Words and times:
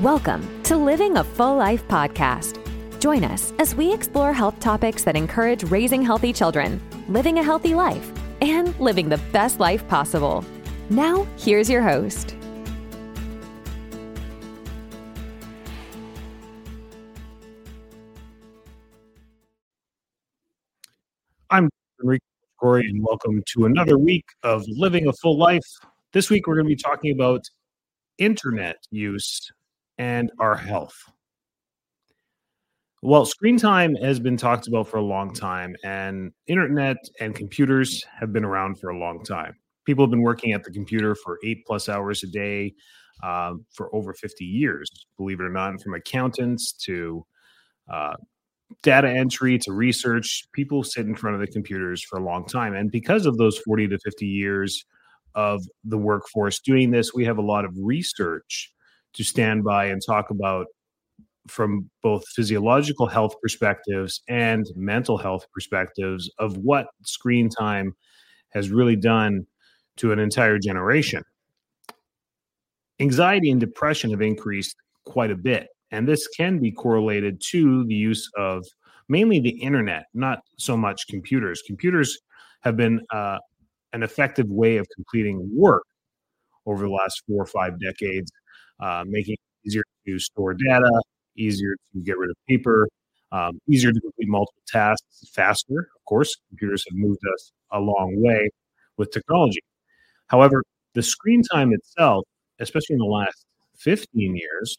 Welcome 0.00 0.62
to 0.62 0.74
Living 0.74 1.18
a 1.18 1.22
Full 1.22 1.54
Life 1.56 1.86
podcast. 1.86 2.58
Join 2.98 3.24
us 3.24 3.52
as 3.58 3.74
we 3.74 3.92
explore 3.92 4.32
health 4.32 4.58
topics 4.58 5.04
that 5.04 5.16
encourage 5.16 5.64
raising 5.64 6.00
healthy 6.00 6.32
children, 6.32 6.80
living 7.08 7.38
a 7.38 7.42
healthy 7.42 7.74
life, 7.74 8.10
and 8.40 8.74
living 8.80 9.10
the 9.10 9.18
best 9.32 9.60
life 9.60 9.86
possible. 9.88 10.46
Now, 10.88 11.26
here's 11.36 11.68
your 11.68 11.82
host. 11.82 12.34
I'm 21.50 21.68
Enrique 22.02 22.24
Corey, 22.58 22.86
and 22.86 23.04
welcome 23.04 23.42
to 23.52 23.66
another 23.66 23.98
week 23.98 24.24
of 24.42 24.64
Living 24.68 25.06
a 25.06 25.12
Full 25.12 25.36
Life. 25.36 25.68
This 26.14 26.30
week, 26.30 26.46
we're 26.46 26.54
going 26.54 26.66
to 26.66 26.74
be 26.74 26.82
talking 26.82 27.12
about 27.12 27.44
internet 28.18 28.76
use 28.90 29.52
and 30.02 30.32
our 30.40 30.56
health. 30.56 30.96
Well, 33.02 33.24
screen 33.24 33.56
time 33.56 33.94
has 33.96 34.18
been 34.18 34.36
talked 34.36 34.66
about 34.66 34.88
for 34.88 34.96
a 34.96 35.02
long 35.02 35.32
time, 35.32 35.76
and 35.84 36.32
internet 36.48 36.96
and 37.20 37.36
computers 37.36 38.04
have 38.18 38.32
been 38.32 38.44
around 38.44 38.80
for 38.80 38.90
a 38.90 38.98
long 38.98 39.22
time. 39.22 39.54
People 39.86 40.04
have 40.04 40.10
been 40.10 40.22
working 40.22 40.52
at 40.52 40.64
the 40.64 40.72
computer 40.72 41.14
for 41.14 41.38
eight 41.44 41.64
plus 41.66 41.88
hours 41.88 42.24
a 42.24 42.26
day 42.26 42.74
uh, 43.22 43.54
for 43.72 43.94
over 43.94 44.12
50 44.12 44.44
years, 44.44 44.88
believe 45.16 45.38
it 45.38 45.44
or 45.44 45.50
not, 45.50 45.80
from 45.80 45.94
accountants 45.94 46.72
to 46.84 47.24
uh, 47.92 48.14
data 48.82 49.08
entry 49.08 49.56
to 49.58 49.72
research. 49.72 50.44
People 50.52 50.82
sit 50.82 51.06
in 51.06 51.14
front 51.14 51.34
of 51.34 51.40
the 51.40 51.52
computers 51.52 52.02
for 52.02 52.18
a 52.18 52.24
long 52.24 52.44
time. 52.44 52.74
And 52.74 52.90
because 52.90 53.24
of 53.26 53.36
those 53.36 53.58
40 53.58 53.86
to 53.88 53.98
50 54.02 54.26
years 54.26 54.84
of 55.36 55.62
the 55.84 55.98
workforce 55.98 56.58
doing 56.60 56.90
this, 56.90 57.14
we 57.14 57.24
have 57.24 57.38
a 57.38 57.42
lot 57.42 57.64
of 57.64 57.72
research 57.80 58.71
to 59.14 59.24
stand 59.24 59.64
by 59.64 59.86
and 59.86 60.00
talk 60.04 60.30
about 60.30 60.66
from 61.48 61.90
both 62.02 62.24
physiological 62.28 63.06
health 63.06 63.34
perspectives 63.42 64.22
and 64.28 64.66
mental 64.76 65.18
health 65.18 65.46
perspectives 65.52 66.30
of 66.38 66.56
what 66.58 66.86
screen 67.04 67.48
time 67.48 67.94
has 68.50 68.70
really 68.70 68.96
done 68.96 69.44
to 69.96 70.12
an 70.12 70.18
entire 70.18 70.58
generation. 70.58 71.22
Anxiety 73.00 73.50
and 73.50 73.60
depression 73.60 74.10
have 74.10 74.22
increased 74.22 74.76
quite 75.04 75.30
a 75.30 75.36
bit, 75.36 75.68
and 75.90 76.06
this 76.06 76.28
can 76.28 76.60
be 76.60 76.70
correlated 76.70 77.40
to 77.50 77.84
the 77.86 77.94
use 77.94 78.30
of 78.36 78.64
mainly 79.08 79.40
the 79.40 79.60
internet, 79.60 80.04
not 80.14 80.40
so 80.58 80.76
much 80.76 81.08
computers. 81.08 81.62
Computers 81.66 82.18
have 82.60 82.76
been 82.76 83.00
uh, 83.12 83.38
an 83.92 84.02
effective 84.02 84.46
way 84.48 84.76
of 84.76 84.86
completing 84.94 85.50
work 85.52 85.84
over 86.66 86.84
the 86.84 86.90
last 86.90 87.22
four 87.26 87.42
or 87.42 87.46
five 87.46 87.78
decades 87.80 88.30
uh, 88.82 89.04
making 89.06 89.34
it 89.34 89.68
easier 89.68 89.84
to 90.06 90.18
store 90.18 90.54
data, 90.54 90.90
easier 91.38 91.76
to 91.94 92.00
get 92.02 92.18
rid 92.18 92.30
of 92.30 92.36
paper, 92.48 92.88
um, 93.32 93.58
easier 93.68 93.92
to 93.92 94.00
complete 94.00 94.28
multiple 94.28 94.62
tasks 94.68 95.24
faster. 95.34 95.88
Of 95.96 96.04
course, 96.06 96.36
computers 96.50 96.84
have 96.90 96.98
moved 96.98 97.20
us 97.34 97.52
a 97.72 97.80
long 97.80 98.14
way 98.16 98.50
with 98.98 99.12
technology. 99.12 99.60
However, 100.28 100.64
the 100.94 101.02
screen 101.02 101.42
time 101.42 101.72
itself, 101.72 102.24
especially 102.60 102.94
in 102.94 102.98
the 102.98 103.06
last 103.06 103.46
15 103.78 104.36
years, 104.36 104.76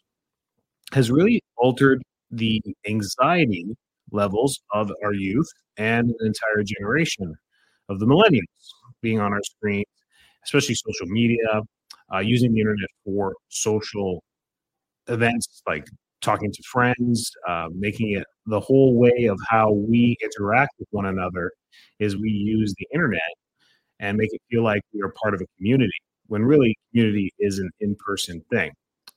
has 0.92 1.10
really 1.10 1.42
altered 1.56 2.02
the 2.30 2.62
anxiety 2.86 3.66
levels 4.12 4.60
of 4.72 4.92
our 5.04 5.14
youth 5.14 5.48
and 5.76 6.10
an 6.10 6.26
entire 6.26 6.62
generation 6.64 7.34
of 7.88 7.98
the 8.00 8.06
millennials 8.06 8.68
being 9.02 9.20
on 9.20 9.32
our 9.32 9.42
screens, 9.42 9.86
especially 10.44 10.74
social 10.74 11.06
media, 11.06 11.62
uh, 12.12 12.18
using 12.18 12.52
the 12.52 12.60
internet 12.60 12.88
for 13.04 13.34
social 13.48 14.22
events 15.08 15.62
like 15.66 15.86
talking 16.20 16.50
to 16.50 16.62
friends, 16.70 17.30
uh, 17.48 17.68
making 17.74 18.12
it 18.12 18.24
the 18.46 18.60
whole 18.60 18.96
way 18.96 19.26
of 19.26 19.38
how 19.48 19.72
we 19.72 20.16
interact 20.22 20.72
with 20.78 20.88
one 20.90 21.06
another 21.06 21.52
is 21.98 22.16
we 22.16 22.30
use 22.30 22.74
the 22.78 22.86
internet 22.94 23.20
and 24.00 24.16
make 24.16 24.32
it 24.32 24.40
feel 24.50 24.62
like 24.62 24.82
we 24.92 25.02
are 25.02 25.12
part 25.22 25.34
of 25.34 25.40
a 25.40 25.46
community 25.58 25.92
when 26.26 26.42
really 26.42 26.76
community 26.90 27.30
is 27.38 27.58
an 27.58 27.70
in-person 27.80 28.42
thing. 28.50 28.72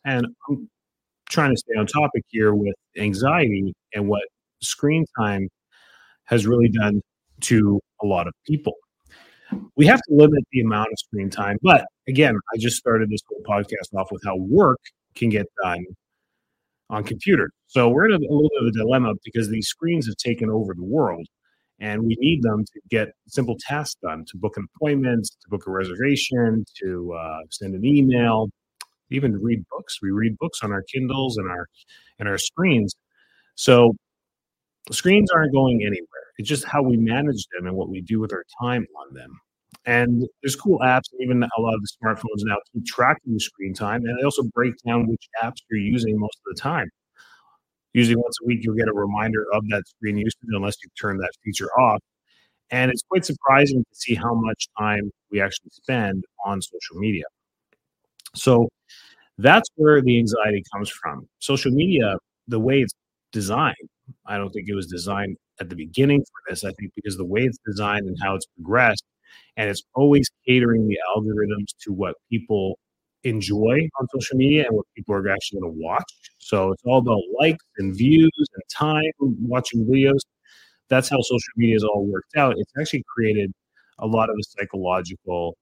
And 0.06 0.28
I'm 0.50 0.70
trying 1.30 1.52
to 1.52 1.58
stay 1.58 1.74
on 1.78 1.88
topic 1.88 2.24
here 2.28 2.54
with 2.54 2.76
anxiety 2.98 3.74
and 3.94 4.08
what 4.08 4.24
screen 4.62 5.06
time 5.18 5.48
has 6.26 6.46
really 6.46 6.70
done 6.70 7.02
to 7.42 7.80
a 8.02 8.06
lot 8.06 8.28
of 8.28 8.34
people 8.46 8.74
we 9.76 9.86
have 9.86 10.02
to 10.08 10.14
limit 10.14 10.44
the 10.52 10.62
amount 10.62 10.90
of 10.92 11.00
screen 11.00 11.30
time. 11.30 11.58
But 11.62 11.86
again, 12.08 12.36
I 12.54 12.58
just 12.58 12.78
started 12.78 13.10
this 13.10 13.22
whole 13.28 13.44
podcast 13.44 13.98
off 13.98 14.08
with 14.12 14.22
how 14.26 14.36
work 14.38 14.80
can 15.16 15.30
get 15.30 15.48
done 15.64 15.86
on 16.90 17.04
computers. 17.04 17.52
So 17.68 17.90
we're 17.90 18.06
in 18.06 18.14
a, 18.14 18.18
a 18.18 18.34
little 18.34 18.50
bit 18.50 18.64
of 18.64 18.68
a 18.68 18.72
dilemma 18.72 19.14
because 19.24 19.50
these 19.50 19.68
screens 19.68 20.08
have 20.08 20.16
taken 20.18 20.50
over 20.50 20.74
the 20.74 20.84
world 20.84 21.28
and 21.80 22.04
we 22.04 22.16
need 22.20 22.42
them 22.42 22.64
to 22.64 22.82
get 22.90 23.10
simple 23.28 23.56
tasks 23.60 23.98
done 24.02 24.26
to 24.32 24.38
book 24.38 24.58
an 24.58 24.68
appointment, 24.76 25.26
to 25.26 25.50
book 25.50 25.68
a 25.68 25.72
reservation, 25.72 26.66
to 26.82 27.14
uh, 27.14 27.40
send 27.52 27.76
an 27.76 27.86
email, 27.86 28.50
even 29.12 29.34
to 29.34 29.38
read 29.38 29.64
books. 29.70 30.00
We 30.02 30.12
read 30.12 30.38
books 30.40 30.60
on 30.64 30.72
our 30.72 30.84
Kindles 30.92 31.38
and 31.38 31.50
our 31.50 31.68
and 32.20 32.28
our 32.28 32.38
screens. 32.38 32.96
So 33.56 33.96
screens 34.92 35.30
aren't 35.32 35.54
going 35.54 35.82
anywhere. 35.82 36.08
It's 36.38 36.50
just 36.50 36.66
how 36.66 36.82
we 36.82 36.98
manage 36.98 37.46
them 37.56 37.68
and 37.68 37.76
what 37.76 37.90
we 37.90 38.02
do 38.02 38.20
with 38.20 38.34
our 38.34 38.44
time 38.62 38.86
on 39.00 39.14
them. 39.14 39.40
And 39.88 40.28
there's 40.44 40.56
cool 40.56 40.80
apps, 40.80 41.06
and 41.14 41.22
even 41.22 41.44
a 41.44 41.62
lot 41.62 41.74
of 41.74 41.82
the 41.82 41.90
smartphones 42.04 42.44
now 42.44 42.58
keep 42.74 42.86
tracking 42.86 43.32
your 43.34 43.40
screen 43.40 43.74
time, 43.74 44.06
and 44.06 44.20
they 44.20 44.24
also 44.24 44.44
break 44.54 44.76
down 44.86 45.08
which 45.08 45.28
apps 45.44 45.56
you're 45.72 45.80
using 45.80 46.20
most 46.20 46.38
of 46.46 46.56
the 46.56 46.62
time. 46.62 46.90
Usually, 47.94 48.18
once 48.18 48.38
a 48.44 48.46
week, 48.46 48.60
you'll 48.64 48.76
get 48.76 48.90
a 48.90 48.94
reminder 48.94 49.46
of 49.54 49.64
that 49.70 49.88
screen 49.88 50.18
usage, 50.18 50.38
unless 50.50 50.76
you 50.84 50.90
turn 51.02 51.18
that 51.20 51.32
feature 51.44 51.70
off. 51.80 52.02
And 52.72 52.92
it's 52.92 53.04
quite 53.10 53.26
surprising 53.26 53.84
to 53.84 53.96
see 53.96 54.16
how 54.16 54.34
much 54.36 54.68
time 54.78 55.12
we 55.32 55.42
actually 55.42 55.72
spend 55.72 56.26
on 56.46 56.62
social 56.62 56.98
media. 56.98 57.24
So 58.36 58.70
that's 59.38 59.70
where 59.76 60.02
the 60.02 60.20
anxiety 60.20 60.64
comes 60.74 60.90
from. 60.90 61.28
Social 61.40 61.72
media, 61.72 62.18
the 62.48 62.60
way 62.60 62.82
it's 62.82 62.94
designed, 63.32 63.76
I 64.26 64.38
don't 64.38 64.52
think 64.52 64.70
it 64.70 64.76
was 64.76 64.88
designed 64.88 65.38
at 65.62 65.70
the 65.70 65.76
beginning 65.76 66.22
for 66.22 66.52
this. 66.52 66.64
I 66.64 66.72
think 66.74 66.92
because 66.96 67.18
the 67.18 67.26
way 67.26 67.42
it's 67.44 67.58
designed 67.66 68.08
and 68.08 68.18
how 68.22 68.36
it's 68.36 68.48
progressed, 68.56 69.04
and 69.58 69.70
it's 69.70 69.84
always 69.96 70.30
catering 70.48 70.88
the 70.88 70.98
algorithms 71.16 71.74
to 71.84 71.92
what 71.94 72.16
people 72.30 72.80
enjoy 73.24 73.88
on 74.00 74.08
social 74.14 74.38
media 74.38 74.66
and 74.68 74.76
what 74.76 74.86
people 74.96 75.16
are 75.16 75.30
actually 75.30 75.60
going 75.60 75.74
to 75.74 75.80
watch. 75.80 76.12
So 76.40 76.72
it's 76.72 76.84
all 76.86 77.00
about 77.00 77.22
likes 77.40 77.66
and 77.78 77.96
views 77.96 78.32
and 78.38 78.64
time 78.72 79.12
watching 79.20 79.86
videos. 79.86 80.20
That's 80.90 81.10
how 81.10 81.20
social 81.22 81.54
media 81.58 81.76
is 81.76 81.84
all 81.84 82.06
worked 82.06 82.36
out. 82.38 82.56
It's 82.58 82.72
actually 82.80 83.04
created 83.08 83.52
a 84.00 84.08
lot 84.08 84.30
of 84.30 84.36
the 84.36 84.44
psychological 84.58 85.58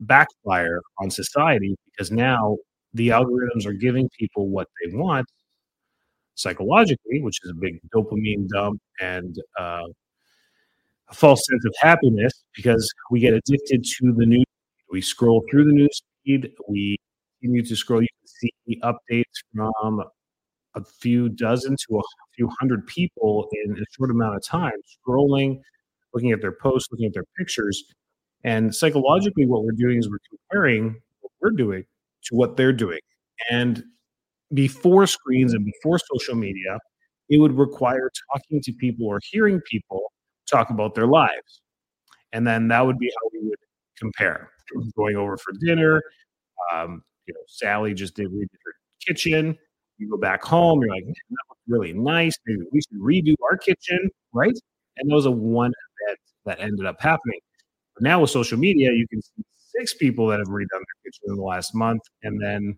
backfire 0.00 0.80
on 0.98 1.10
society 1.10 1.74
because 1.86 2.10
now 2.10 2.56
the 2.94 3.08
algorithms 3.08 3.66
are 3.66 3.72
giving 3.72 4.08
people 4.18 4.48
what 4.48 4.68
they 4.82 4.96
want 4.96 5.26
psychologically, 6.34 7.20
which 7.20 7.38
is 7.44 7.50
a 7.50 7.54
big 7.54 7.80
dopamine 7.94 8.46
dump 8.48 8.80
and 9.00 9.36
uh, 9.58 9.84
a 11.08 11.14
false 11.14 11.44
sense 11.46 11.64
of 11.64 11.74
happiness 11.78 12.32
because 12.54 12.92
we 13.10 13.20
get 13.20 13.34
addicted 13.34 13.84
to 13.84 14.12
the 14.12 14.26
news. 14.26 14.44
We 14.90 15.00
scroll 15.00 15.44
through 15.50 15.64
the 15.64 15.72
news 15.72 16.02
feed. 16.24 16.50
We 16.68 16.96
continue 17.40 17.64
to 17.64 17.76
scroll. 17.76 18.02
You 18.02 18.08
can 18.20 18.28
see 18.28 18.50
the 18.66 18.82
updates 18.82 19.24
from 19.54 20.02
a 20.74 20.84
few 21.00 21.28
dozen 21.28 21.76
to 21.88 21.98
a 21.98 22.02
few 22.36 22.50
hundred 22.60 22.86
people 22.86 23.48
in 23.64 23.72
a 23.72 23.84
short 23.96 24.10
amount 24.10 24.36
of 24.36 24.44
time, 24.44 24.72
scrolling, 25.06 25.60
looking 26.12 26.32
at 26.32 26.40
their 26.40 26.52
posts, 26.52 26.88
looking 26.90 27.06
at 27.06 27.14
their 27.14 27.24
pictures. 27.38 27.84
And 28.44 28.74
psychologically, 28.74 29.46
what 29.46 29.64
we're 29.64 29.72
doing 29.72 29.98
is 29.98 30.08
we're 30.08 30.18
comparing 30.28 31.00
what 31.20 31.32
we're 31.40 31.56
doing 31.56 31.84
to 32.24 32.34
what 32.34 32.56
they're 32.56 32.72
doing. 32.72 33.00
And 33.50 33.82
before 34.54 35.06
screens 35.06 35.54
and 35.54 35.64
before 35.64 35.98
social 36.14 36.34
media, 36.34 36.78
it 37.28 37.38
would 37.38 37.56
require 37.56 38.10
talking 38.32 38.60
to 38.62 38.72
people 38.72 39.06
or 39.06 39.20
hearing 39.30 39.60
people 39.68 40.12
talk 40.50 40.70
about 40.70 40.94
their 40.94 41.06
lives. 41.06 41.62
And 42.32 42.46
then 42.46 42.68
that 42.68 42.84
would 42.84 42.98
be 42.98 43.10
how 43.20 43.30
we 43.32 43.48
would 43.48 43.58
compare. 43.98 44.50
Going 44.96 45.16
over 45.16 45.36
for 45.36 45.52
dinner, 45.60 46.02
um, 46.72 47.02
you 47.26 47.34
know, 47.34 47.40
Sally 47.46 47.94
just 47.94 48.16
did 48.16 48.28
redid 48.28 48.48
her 48.64 48.74
kitchen. 49.06 49.56
You 49.98 50.10
go 50.10 50.18
back 50.18 50.42
home, 50.42 50.80
you're 50.82 50.90
like, 50.90 51.04
that 51.04 51.14
looks 51.48 51.60
really 51.68 51.92
nice. 51.92 52.34
Maybe 52.46 52.62
we 52.72 52.80
should 52.80 53.00
redo 53.00 53.34
our 53.50 53.56
kitchen, 53.56 54.10
right? 54.32 54.58
And 54.98 55.10
that 55.10 55.14
was 55.14 55.26
a 55.26 55.30
one 55.30 55.72
event 56.06 56.18
that 56.44 56.60
ended 56.60 56.86
up 56.86 56.96
happening. 57.00 57.40
But 57.94 58.02
now 58.04 58.20
with 58.20 58.30
social 58.30 58.58
media, 58.58 58.92
you 58.92 59.06
can 59.08 59.22
see 59.22 59.42
six 59.78 59.94
people 59.94 60.26
that 60.28 60.38
have 60.38 60.48
redone 60.48 60.68
their 60.70 61.02
kitchen 61.04 61.22
in 61.28 61.36
the 61.36 61.42
last 61.42 61.74
month, 61.74 62.02
and 62.22 62.40
then 62.42 62.76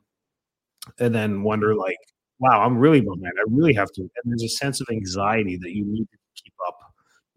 and 1.01 1.15
then 1.15 1.43
wonder 1.43 1.75
like, 1.75 1.97
wow, 2.39 2.63
I'm 2.65 2.79
really 2.79 3.01
behind. 3.01 3.25
I 3.27 3.45
really 3.49 3.75
have 3.75 3.91
to. 3.93 4.03
And 4.03 4.11
there's 4.27 4.45
a 4.45 4.49
sense 4.49 4.81
of 4.81 4.87
anxiety 4.91 5.57
that 5.57 5.75
you 5.75 5.85
need 5.85 6.07
to 6.11 6.19
keep 6.43 6.55
up 6.69 6.88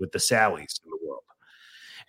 with 0.01 0.12
the 0.12 0.19
Sallys 0.19 0.81
in 0.83 0.89
the 0.89 1.00
world. 1.07 1.24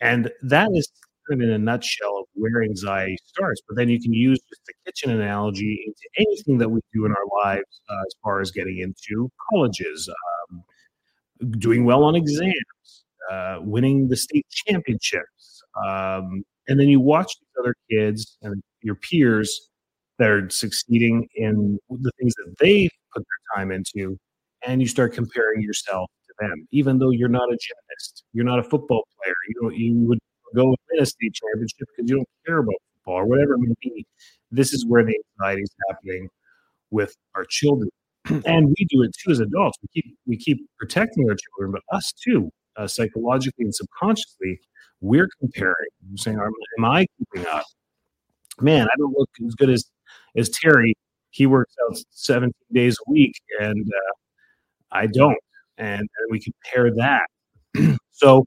And 0.00 0.32
that 0.42 0.68
is 0.74 0.90
kind 1.28 1.40
of 1.40 1.48
in 1.48 1.54
a 1.54 1.58
nutshell 1.58 2.18
of 2.18 2.26
where 2.34 2.62
anxiety 2.62 3.16
starts. 3.24 3.60
But 3.68 3.76
then 3.76 3.88
you 3.88 4.00
can 4.00 4.12
use 4.12 4.40
just 4.48 4.62
the 4.66 4.72
kitchen 4.84 5.10
analogy 5.10 5.84
into 5.86 6.26
anything 6.26 6.58
that 6.58 6.68
we 6.68 6.80
do 6.92 7.04
in 7.06 7.12
our 7.12 7.44
lives 7.44 7.82
uh, 7.88 8.02
as 8.04 8.14
far 8.24 8.40
as 8.40 8.50
getting 8.50 8.78
into 8.78 9.30
colleges, 9.50 10.08
um, 10.50 10.64
doing 11.58 11.84
well 11.84 12.02
on 12.02 12.16
exams, 12.16 13.04
uh, 13.30 13.58
winning 13.60 14.08
the 14.08 14.16
state 14.16 14.46
championships. 14.50 15.62
Um, 15.86 16.42
and 16.68 16.80
then 16.80 16.88
you 16.88 17.00
watch 17.00 17.32
these 17.40 17.60
other 17.60 17.74
kids 17.90 18.36
and 18.42 18.60
your 18.82 18.96
peers 18.96 19.68
that 20.18 20.28
are 20.28 20.48
succeeding 20.50 21.28
in 21.34 21.78
the 21.88 22.10
things 22.18 22.34
that 22.34 22.54
they 22.60 22.88
put 23.14 23.22
their 23.22 23.56
time 23.56 23.72
into, 23.72 24.18
and 24.66 24.80
you 24.80 24.88
start 24.88 25.14
comparing 25.14 25.62
yourself 25.62 26.10
to 26.40 26.46
them, 26.46 26.66
even 26.70 26.98
though 26.98 27.10
you're 27.10 27.28
not 27.28 27.48
a 27.48 27.56
gymnast, 27.56 28.24
you're 28.32 28.44
not 28.44 28.58
a 28.58 28.62
football 28.62 29.06
player. 29.16 29.34
You 29.48 29.54
know, 29.62 29.70
you 29.70 29.94
would 30.08 30.18
go 30.54 30.64
win 30.66 31.02
a 31.02 31.06
state 31.06 31.34
championship 31.34 31.88
because 31.96 32.10
you 32.10 32.16
don't 32.16 32.28
care 32.46 32.58
about 32.58 32.74
football 32.94 33.14
or 33.14 33.26
whatever 33.26 33.54
it 33.54 33.58
may 33.58 33.74
be. 33.80 34.06
This 34.50 34.72
is 34.72 34.86
where 34.86 35.04
the 35.04 35.18
anxiety 35.40 35.62
is 35.62 35.70
happening 35.88 36.28
with 36.90 37.14
our 37.34 37.44
children, 37.44 37.90
and 38.46 38.68
we 38.68 38.86
do 38.90 39.02
it 39.02 39.14
too 39.18 39.30
as 39.30 39.40
adults. 39.40 39.78
We 39.82 40.02
keep 40.02 40.16
we 40.26 40.36
keep 40.36 40.66
protecting 40.78 41.28
our 41.28 41.36
children, 41.36 41.72
but 41.72 41.96
us 41.96 42.12
too, 42.12 42.50
uh, 42.76 42.86
psychologically 42.86 43.64
and 43.64 43.74
subconsciously, 43.74 44.60
we're 45.00 45.28
comparing. 45.40 45.74
We're 46.10 46.16
saying, 46.16 46.38
"Am 46.38 46.84
I 46.84 47.06
keeping 47.18 47.48
up?" 47.48 47.64
Man, 48.60 48.86
I 48.86 48.96
don't 48.98 49.16
look 49.16 49.30
as 49.46 49.54
good 49.54 49.70
as 49.70 49.84
as 50.36 50.50
Terry. 50.50 50.94
He 51.30 51.46
works 51.46 51.74
out 51.88 51.96
17 52.10 52.52
days 52.72 52.98
a 53.06 53.10
week, 53.10 53.34
and 53.58 53.86
uh, 53.88 54.12
I 54.90 55.06
don't. 55.06 55.38
And, 55.78 56.08
we 56.30 56.40
compare 56.40 56.90
that. 56.94 57.26
so 58.10 58.44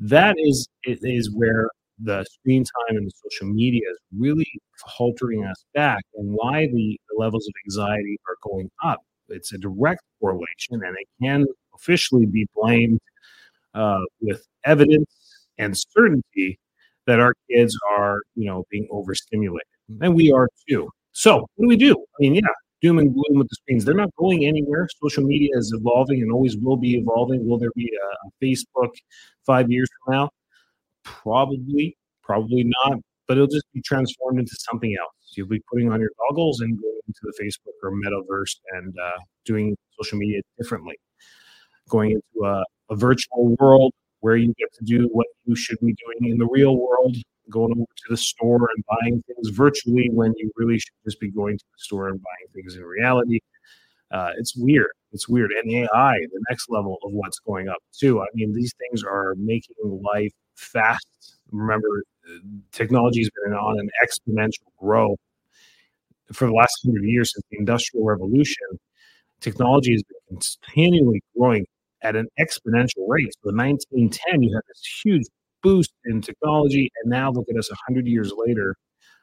that 0.00 0.36
is 0.38 0.68
is 0.84 1.30
where 1.34 1.68
the 1.98 2.24
screen 2.24 2.64
time 2.64 2.96
and 2.96 3.06
the 3.06 3.12
social 3.30 3.52
media 3.52 3.82
is 3.90 3.98
really 4.18 4.50
haltering 4.98 5.48
us 5.48 5.64
back 5.74 6.02
and 6.16 6.34
why 6.34 6.66
the, 6.66 7.00
the 7.08 7.16
levels 7.18 7.46
of 7.46 7.54
anxiety 7.66 8.18
are 8.28 8.36
going 8.42 8.70
up. 8.84 9.00
It's 9.28 9.52
a 9.52 9.58
direct 9.58 10.02
correlation 10.20 10.72
and 10.72 10.96
it 10.98 11.08
can 11.22 11.46
officially 11.74 12.26
be 12.26 12.46
blamed 12.54 13.00
uh, 13.74 14.00
with 14.20 14.44
evidence 14.64 15.46
and 15.58 15.76
certainty 15.76 16.58
that 17.06 17.20
our 17.20 17.34
kids 17.50 17.78
are, 17.96 18.22
you 18.34 18.46
know, 18.46 18.64
being 18.70 18.88
overstimulated. 18.90 19.66
And 20.00 20.14
we 20.14 20.32
are 20.32 20.48
too. 20.68 20.88
So 21.12 21.46
what 21.54 21.64
do 21.64 21.68
we 21.68 21.76
do? 21.76 21.92
I 21.92 22.16
mean, 22.20 22.34
yeah, 22.34 22.42
doom 22.84 22.98
and 22.98 23.14
gloom 23.14 23.38
with 23.38 23.48
the 23.48 23.56
screens. 23.56 23.84
They're 23.84 23.94
not 23.94 24.14
going 24.16 24.44
anywhere. 24.44 24.86
Social 25.02 25.24
media 25.24 25.48
is 25.54 25.72
evolving 25.74 26.20
and 26.20 26.30
always 26.30 26.54
will 26.58 26.76
be 26.76 26.96
evolving. 26.96 27.48
Will 27.48 27.58
there 27.58 27.72
be 27.74 27.90
a, 27.90 28.44
Facebook 28.44 28.90
five 29.46 29.70
years 29.70 29.88
from 30.04 30.14
now? 30.14 30.30
Probably, 31.02 31.96
probably 32.22 32.70
not. 32.84 32.98
But 33.26 33.38
it'll 33.38 33.46
just 33.46 33.64
be 33.72 33.80
transformed 33.80 34.38
into 34.38 34.54
something 34.68 34.94
else. 35.00 35.14
You'll 35.34 35.48
be 35.48 35.62
putting 35.72 35.90
on 35.90 35.98
your 35.98 36.10
goggles 36.28 36.60
and 36.60 36.78
going 36.78 37.00
into 37.08 37.20
the 37.22 37.32
Facebook 37.42 37.72
or 37.82 37.90
metaverse 37.92 38.56
and 38.72 38.94
uh, 39.02 39.18
doing 39.46 39.74
social 39.98 40.18
media 40.18 40.42
differently. 40.58 40.96
Going 41.88 42.10
into 42.10 42.46
a, 42.46 42.64
a 42.90 42.96
virtual 42.96 43.56
world 43.58 43.92
where 44.20 44.36
you 44.36 44.52
get 44.58 44.72
to 44.74 44.84
do 44.84 45.08
what 45.12 45.26
you 45.46 45.56
should 45.56 45.78
be 45.80 45.94
doing 46.04 46.32
in 46.32 46.38
the 46.38 46.48
real 46.50 46.76
world 46.76 47.16
going 47.50 47.72
over 47.72 47.84
to 47.84 48.04
the 48.10 48.16
store 48.16 48.68
and 48.74 48.84
buying 48.88 49.22
things 49.26 49.50
virtually 49.50 50.08
when 50.12 50.34
you 50.36 50.50
really 50.56 50.78
should 50.78 50.94
just 51.04 51.20
be 51.20 51.30
going 51.30 51.58
to 51.58 51.64
the 51.64 51.82
store 51.82 52.08
and 52.08 52.20
buying 52.22 52.52
things 52.54 52.76
in 52.76 52.82
reality. 52.82 53.40
Uh, 54.10 54.30
it's 54.38 54.56
weird. 54.56 54.90
It's 55.12 55.28
weird. 55.28 55.50
And 55.52 55.70
AI, 55.70 56.14
the 56.32 56.44
next 56.50 56.70
level 56.70 56.98
of 57.02 57.12
what's 57.12 57.38
going 57.40 57.68
up 57.68 57.82
too. 57.92 58.20
I 58.20 58.26
mean, 58.34 58.52
these 58.52 58.72
things 58.78 59.02
are 59.02 59.34
making 59.38 59.76
life 59.82 60.32
fast. 60.54 61.06
Remember, 61.50 62.02
technology 62.72 63.20
has 63.20 63.30
been 63.44 63.54
on 63.54 63.78
an 63.78 63.90
exponential 64.02 64.70
growth 64.78 65.18
for 66.32 66.46
the 66.46 66.52
last 66.52 66.78
hundred 66.84 67.04
years 67.04 67.32
since 67.34 67.44
the 67.50 67.58
Industrial 67.58 68.04
Revolution. 68.04 68.66
Technology 69.40 69.92
has 69.92 70.02
been 70.02 70.38
continually 70.38 71.22
growing 71.36 71.66
at 72.02 72.16
an 72.16 72.28
exponential 72.38 73.08
rate. 73.08 73.32
So, 73.42 73.50
in 73.50 73.56
1910, 73.56 74.42
you 74.42 74.54
had 74.54 74.62
this 74.68 75.00
huge 75.04 75.24
boost 75.64 75.92
in 76.04 76.20
technology, 76.20 76.92
and 77.02 77.10
now 77.10 77.32
look 77.32 77.46
at 77.50 77.56
us 77.56 77.70
100 77.70 78.06
years 78.06 78.32
later. 78.36 78.76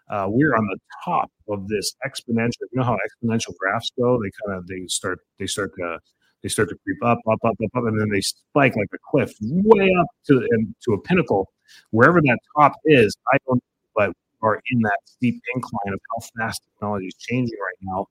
Uh, 0.10 0.26
we're 0.28 0.54
on 0.56 0.68
the 0.68 0.78
top 1.06 1.32
of 1.48 1.70
this 1.70 1.96
exponential. 2.06 2.68
You 2.74 2.80
know 2.80 2.84
how 2.84 2.98
exponential 2.98 3.56
graphs 3.58 3.92
go? 3.98 4.22
They 4.22 4.32
kind 4.46 4.58
of 4.60 4.68
they 4.68 4.86
start 4.88 5.20
they 5.40 5.48
start 5.48 5.72
to 5.78 6.00
they 6.44 6.50
start 6.50 6.68
to 6.70 6.76
creep 6.84 7.02
up, 7.04 7.20
up, 7.32 7.40
up, 7.46 7.56
up, 7.64 7.70
up, 7.78 7.84
and 7.86 8.02
then 8.02 8.10
they 8.10 8.20
spike 8.20 8.76
like 8.76 8.90
a 8.94 8.98
cliff 9.10 9.32
way 9.42 9.90
up 9.98 10.08
to 10.28 10.46
and 10.52 10.76
to 10.84 10.94
a 10.94 11.02
pinnacle. 11.02 11.48
Wherever 11.92 12.20
that 12.20 12.40
top 12.58 12.74
is, 12.86 13.16
I 13.32 13.38
don't. 13.48 13.56
know, 13.56 13.62
But 13.96 14.12
are 14.42 14.60
in 14.72 14.80
that 14.82 14.98
steep 15.06 15.42
incline 15.56 15.94
of 15.94 16.00
how 16.12 16.28
fast 16.38 16.62
technology 16.64 17.08
is 17.08 17.16
changing 17.16 17.58
right 17.60 17.78
now, 17.82 18.08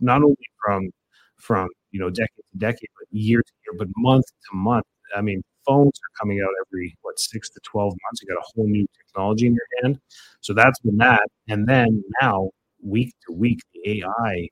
not 0.00 0.22
only 0.22 0.36
from 0.64 0.90
from 1.36 1.68
you 1.92 2.00
know 2.00 2.10
decade 2.10 2.44
to 2.52 2.58
decade, 2.58 2.88
but 2.98 3.06
year 3.16 3.42
to 3.42 3.52
year, 3.66 3.74
but 3.78 3.88
month 3.96 4.24
to 4.50 4.56
month. 4.56 4.86
I 5.16 5.20
mean, 5.20 5.42
phones 5.66 5.98
are 5.98 6.18
coming 6.20 6.40
out 6.40 6.50
every 6.66 6.96
what 7.02 7.18
six 7.18 7.50
to 7.50 7.60
12 7.64 7.92
months 7.92 8.22
you 8.22 8.28
got 8.28 8.38
a 8.38 8.52
whole 8.54 8.66
new 8.66 8.86
technology 8.96 9.46
in 9.46 9.54
your 9.54 9.66
hand. 9.82 9.98
So 10.40 10.52
that's 10.54 10.78
been 10.80 10.96
that. 10.98 11.22
And 11.48 11.68
then 11.68 12.02
now 12.20 12.50
week 12.82 13.14
to 13.26 13.32
week 13.32 13.60
the 13.72 14.02
ai 14.02 14.48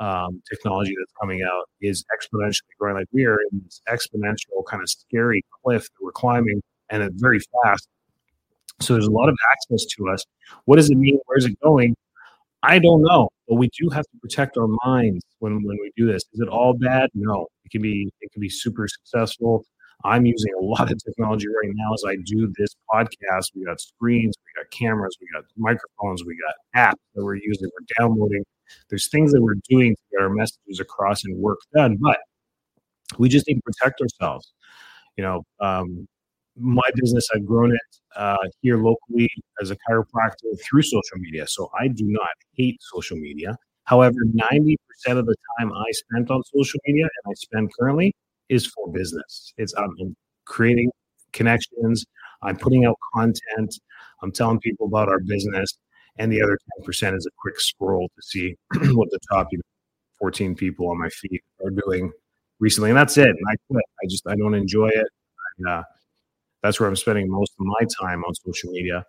um, 0.00 0.42
technology 0.50 0.94
that's 0.98 1.12
coming 1.20 1.42
out 1.42 1.68
is 1.80 2.04
exponentially 2.16 2.62
growing. 2.78 2.96
Like 2.96 3.08
we 3.12 3.24
are 3.24 3.38
in 3.52 3.62
this 3.64 3.80
exponential 3.88 4.64
kind 4.68 4.82
of 4.82 4.88
scary 4.88 5.44
cliff 5.62 5.82
that 5.82 6.04
we're 6.04 6.12
climbing 6.12 6.62
and 6.90 7.02
it's 7.02 7.20
very 7.20 7.40
fast. 7.62 7.88
So 8.80 8.94
there's 8.94 9.06
a 9.06 9.12
lot 9.12 9.28
of 9.28 9.36
access 9.52 9.84
to 9.96 10.08
us. 10.08 10.24
What 10.64 10.76
does 10.76 10.90
it 10.90 10.96
mean? 10.96 11.18
Where's 11.26 11.44
it 11.44 11.58
going? 11.60 11.94
I 12.62 12.78
don't 12.78 13.02
know 13.02 13.28
but 13.48 13.56
we 13.56 13.68
do 13.78 13.88
have 13.90 14.04
to 14.04 14.18
protect 14.20 14.56
our 14.56 14.68
minds 14.84 15.24
when 15.38 15.62
when 15.64 15.76
we 15.80 15.92
do 15.96 16.06
this. 16.06 16.22
Is 16.32 16.40
it 16.40 16.48
all 16.48 16.74
bad? 16.74 17.10
No. 17.14 17.46
It 17.64 17.70
can 17.70 17.82
be 17.82 18.10
it 18.20 18.32
can 18.32 18.40
be 18.40 18.48
super 18.48 18.88
successful 18.88 19.64
I'm 20.04 20.26
using 20.26 20.52
a 20.60 20.62
lot 20.62 20.92
of 20.92 21.02
technology 21.02 21.46
right 21.48 21.72
now 21.74 21.94
as 21.94 22.04
I 22.06 22.16
do 22.24 22.52
this 22.58 22.76
podcast. 22.92 23.52
We 23.54 23.64
got 23.64 23.80
screens, 23.80 24.34
we 24.38 24.62
got 24.62 24.70
cameras, 24.70 25.16
we 25.20 25.26
got 25.32 25.44
microphones, 25.56 26.24
we 26.24 26.36
got 26.36 26.90
apps 26.92 27.00
that 27.14 27.24
we're 27.24 27.36
using, 27.36 27.70
we're 27.72 27.86
downloading. 27.98 28.44
There's 28.90 29.08
things 29.08 29.32
that 29.32 29.40
we're 29.40 29.56
doing 29.68 29.94
to 29.94 30.02
get 30.12 30.22
our 30.22 30.28
messages 30.28 30.78
across 30.78 31.24
and 31.24 31.38
work 31.38 31.58
done, 31.74 31.96
but 32.00 32.18
we 33.18 33.28
just 33.28 33.46
need 33.48 33.54
to 33.54 33.62
protect 33.62 34.00
ourselves. 34.02 34.52
You 35.16 35.24
know, 35.24 35.42
um, 35.60 36.06
my 36.56 36.88
business, 36.96 37.28
I've 37.34 37.46
grown 37.46 37.72
it 37.72 38.00
uh, 38.16 38.36
here 38.60 38.76
locally 38.76 39.30
as 39.60 39.70
a 39.70 39.76
chiropractor 39.88 40.60
through 40.62 40.82
social 40.82 41.18
media. 41.18 41.46
So 41.46 41.70
I 41.78 41.88
do 41.88 42.04
not 42.04 42.30
hate 42.52 42.78
social 42.80 43.16
media. 43.16 43.56
However, 43.84 44.16
90% 44.34 44.76
of 45.06 45.26
the 45.26 45.34
time 45.58 45.72
I 45.72 45.90
spent 45.92 46.30
on 46.30 46.42
social 46.54 46.80
media 46.86 47.04
and 47.04 47.32
I 47.32 47.34
spend 47.34 47.70
currently 47.78 48.14
is 48.48 48.66
for 48.66 48.90
business. 48.92 49.52
It's 49.58 49.74
I'm 49.74 50.16
creating 50.46 50.90
connections. 51.32 52.04
I'm 52.42 52.56
putting 52.56 52.84
out 52.84 52.96
content. 53.14 53.78
I'm 54.22 54.32
telling 54.32 54.60
people 54.60 54.86
about 54.86 55.08
our 55.08 55.20
business. 55.20 55.76
And 56.18 56.32
the 56.32 56.40
other 56.40 56.58
10% 56.86 57.16
is 57.16 57.26
a 57.26 57.30
quick 57.38 57.58
scroll 57.60 58.08
to 58.08 58.22
see 58.22 58.56
what 58.92 59.10
the 59.10 59.18
top 59.32 59.48
you 59.50 59.58
know, 59.58 59.62
14 60.18 60.54
people 60.54 60.88
on 60.88 60.98
my 60.98 61.08
feed 61.08 61.40
are 61.64 61.70
doing 61.70 62.12
recently. 62.60 62.90
And 62.90 62.96
that's 62.96 63.16
it. 63.16 63.28
And 63.28 63.38
I 63.50 63.56
quit. 63.68 63.84
I 64.02 64.06
just, 64.08 64.26
I 64.28 64.36
don't 64.36 64.54
enjoy 64.54 64.88
it. 64.88 65.06
And, 65.58 65.68
uh, 65.68 65.82
that's 66.62 66.80
where 66.80 66.88
I'm 66.88 66.96
spending 66.96 67.28
most 67.28 67.52
of 67.58 67.66
my 67.66 67.86
time 68.00 68.24
on 68.24 68.34
social 68.34 68.70
media. 68.70 69.04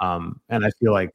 Um, 0.00 0.40
and 0.48 0.64
I 0.64 0.70
feel 0.80 0.92
like 0.92 1.10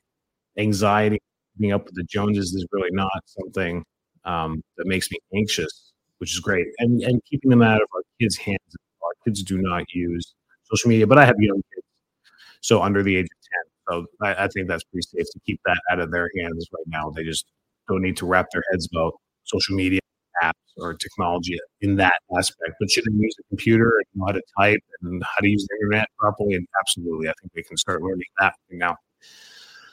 anxiety, 0.58 1.20
being 1.58 1.74
up 1.74 1.86
with 1.86 1.96
the 1.96 2.04
Joneses 2.04 2.54
is 2.54 2.66
really 2.72 2.92
not 2.92 3.10
something 3.26 3.84
um, 4.26 4.62
that 4.78 4.86
makes 4.86 5.10
me 5.12 5.18
anxious 5.34 5.91
which 6.22 6.34
is 6.34 6.42
great. 6.42 6.68
And 6.80 7.02
and 7.04 7.22
keeping 7.26 7.52
them 7.52 7.64
out 7.64 7.82
of 7.84 7.90
our 7.96 8.04
kids' 8.22 8.38
hands. 8.38 8.60
Our 9.04 9.14
kids 9.26 9.44
do 9.44 9.60
not 9.60 9.86
use 9.94 10.36
social 10.66 10.90
media, 10.90 11.08
but 11.08 11.20
I 11.20 11.26
have 11.26 11.36
young 11.40 11.62
kids, 11.74 11.88
so 12.62 12.82
under 12.82 13.04
the 13.04 13.18
age 13.18 13.26
of 13.26 13.98
10. 14.00 14.06
So 14.06 14.26
I, 14.28 14.46
I 14.46 14.48
think 14.50 14.68
that's 14.68 14.84
pretty 14.86 15.08
safe 15.08 15.28
to 15.34 15.40
keep 15.46 15.60
that 15.66 15.80
out 15.92 16.00
of 16.00 16.12
their 16.12 16.30
hands 16.40 16.68
right 16.74 16.86
now. 16.88 17.12
They 17.12 17.24
just 17.24 17.46
don't 17.90 18.02
need 18.04 18.18
to 18.18 18.26
wrap 18.28 18.48
their 18.54 18.64
heads 18.72 18.88
about 18.94 19.14
social 19.46 19.76
media 19.76 20.00
apps 20.44 20.54
or 20.78 20.94
technology 20.96 21.58
in 21.82 21.98
that 21.98 22.16
aspect. 22.38 22.74
But 22.80 22.92
should 22.92 23.06
they 23.06 23.14
use 23.14 23.36
a 23.40 23.44
computer 23.50 23.98
and 24.00 24.06
know 24.16 24.28
how 24.28 24.34
to 24.34 24.44
type 24.60 24.82
and 25.04 25.24
how 25.24 25.42
to 25.42 25.50
use 25.50 25.68
the 25.70 25.76
internet 25.78 26.08
properly? 26.20 26.56
And 26.56 26.68
absolutely, 26.82 27.30
I 27.30 27.34
think 27.42 27.54
they 27.54 27.64
can 27.64 27.78
start 27.78 28.04
learning 28.04 28.28
that 28.40 28.56
now. 28.72 28.98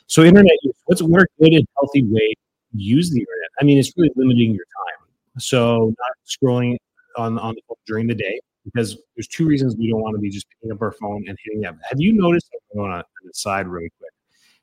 So 0.07 0.25
internet 0.25 0.53
use, 0.63 0.75
what's 0.87 1.03
what 1.03 1.23
a 1.23 1.27
good 1.41 1.53
and 1.53 1.67
healthy 1.77 2.03
way 2.05 2.35
to 2.35 2.79
use 2.79 3.11
the 3.11 3.21
internet? 3.21 3.51
I 3.61 3.65
mean, 3.65 3.79
it's 3.79 3.93
really 3.97 4.11
limiting 4.17 4.53
your 4.55 4.65
time. 4.65 4.98
So 5.39 5.95
not 5.99 6.11
scrolling 6.27 6.77
on 7.17 7.39
on 7.39 7.55
the 7.55 7.63
phone 7.69 7.77
during 7.87 8.07
the 8.07 8.15
day 8.15 8.41
because 8.65 8.97
there's 9.17 9.29
two 9.29 9.47
reasons 9.47 9.77
we 9.77 9.91
don't 9.91 10.01
want 10.01 10.15
to 10.15 10.21
be 10.21 10.31
just 10.31 10.47
picking 10.51 10.73
up 10.73 10.83
our 10.83 10.93
phone 10.93 11.25
and 11.27 11.37
hitting 11.45 11.61
them. 11.61 11.79
Have 11.89 12.01
you 12.01 12.13
noticed? 12.13 12.49
I'm 12.73 12.79
going 12.79 12.93
on 12.93 13.03
the 13.25 13.31
side 13.35 13.67
really 13.67 13.91
quick. 13.99 14.11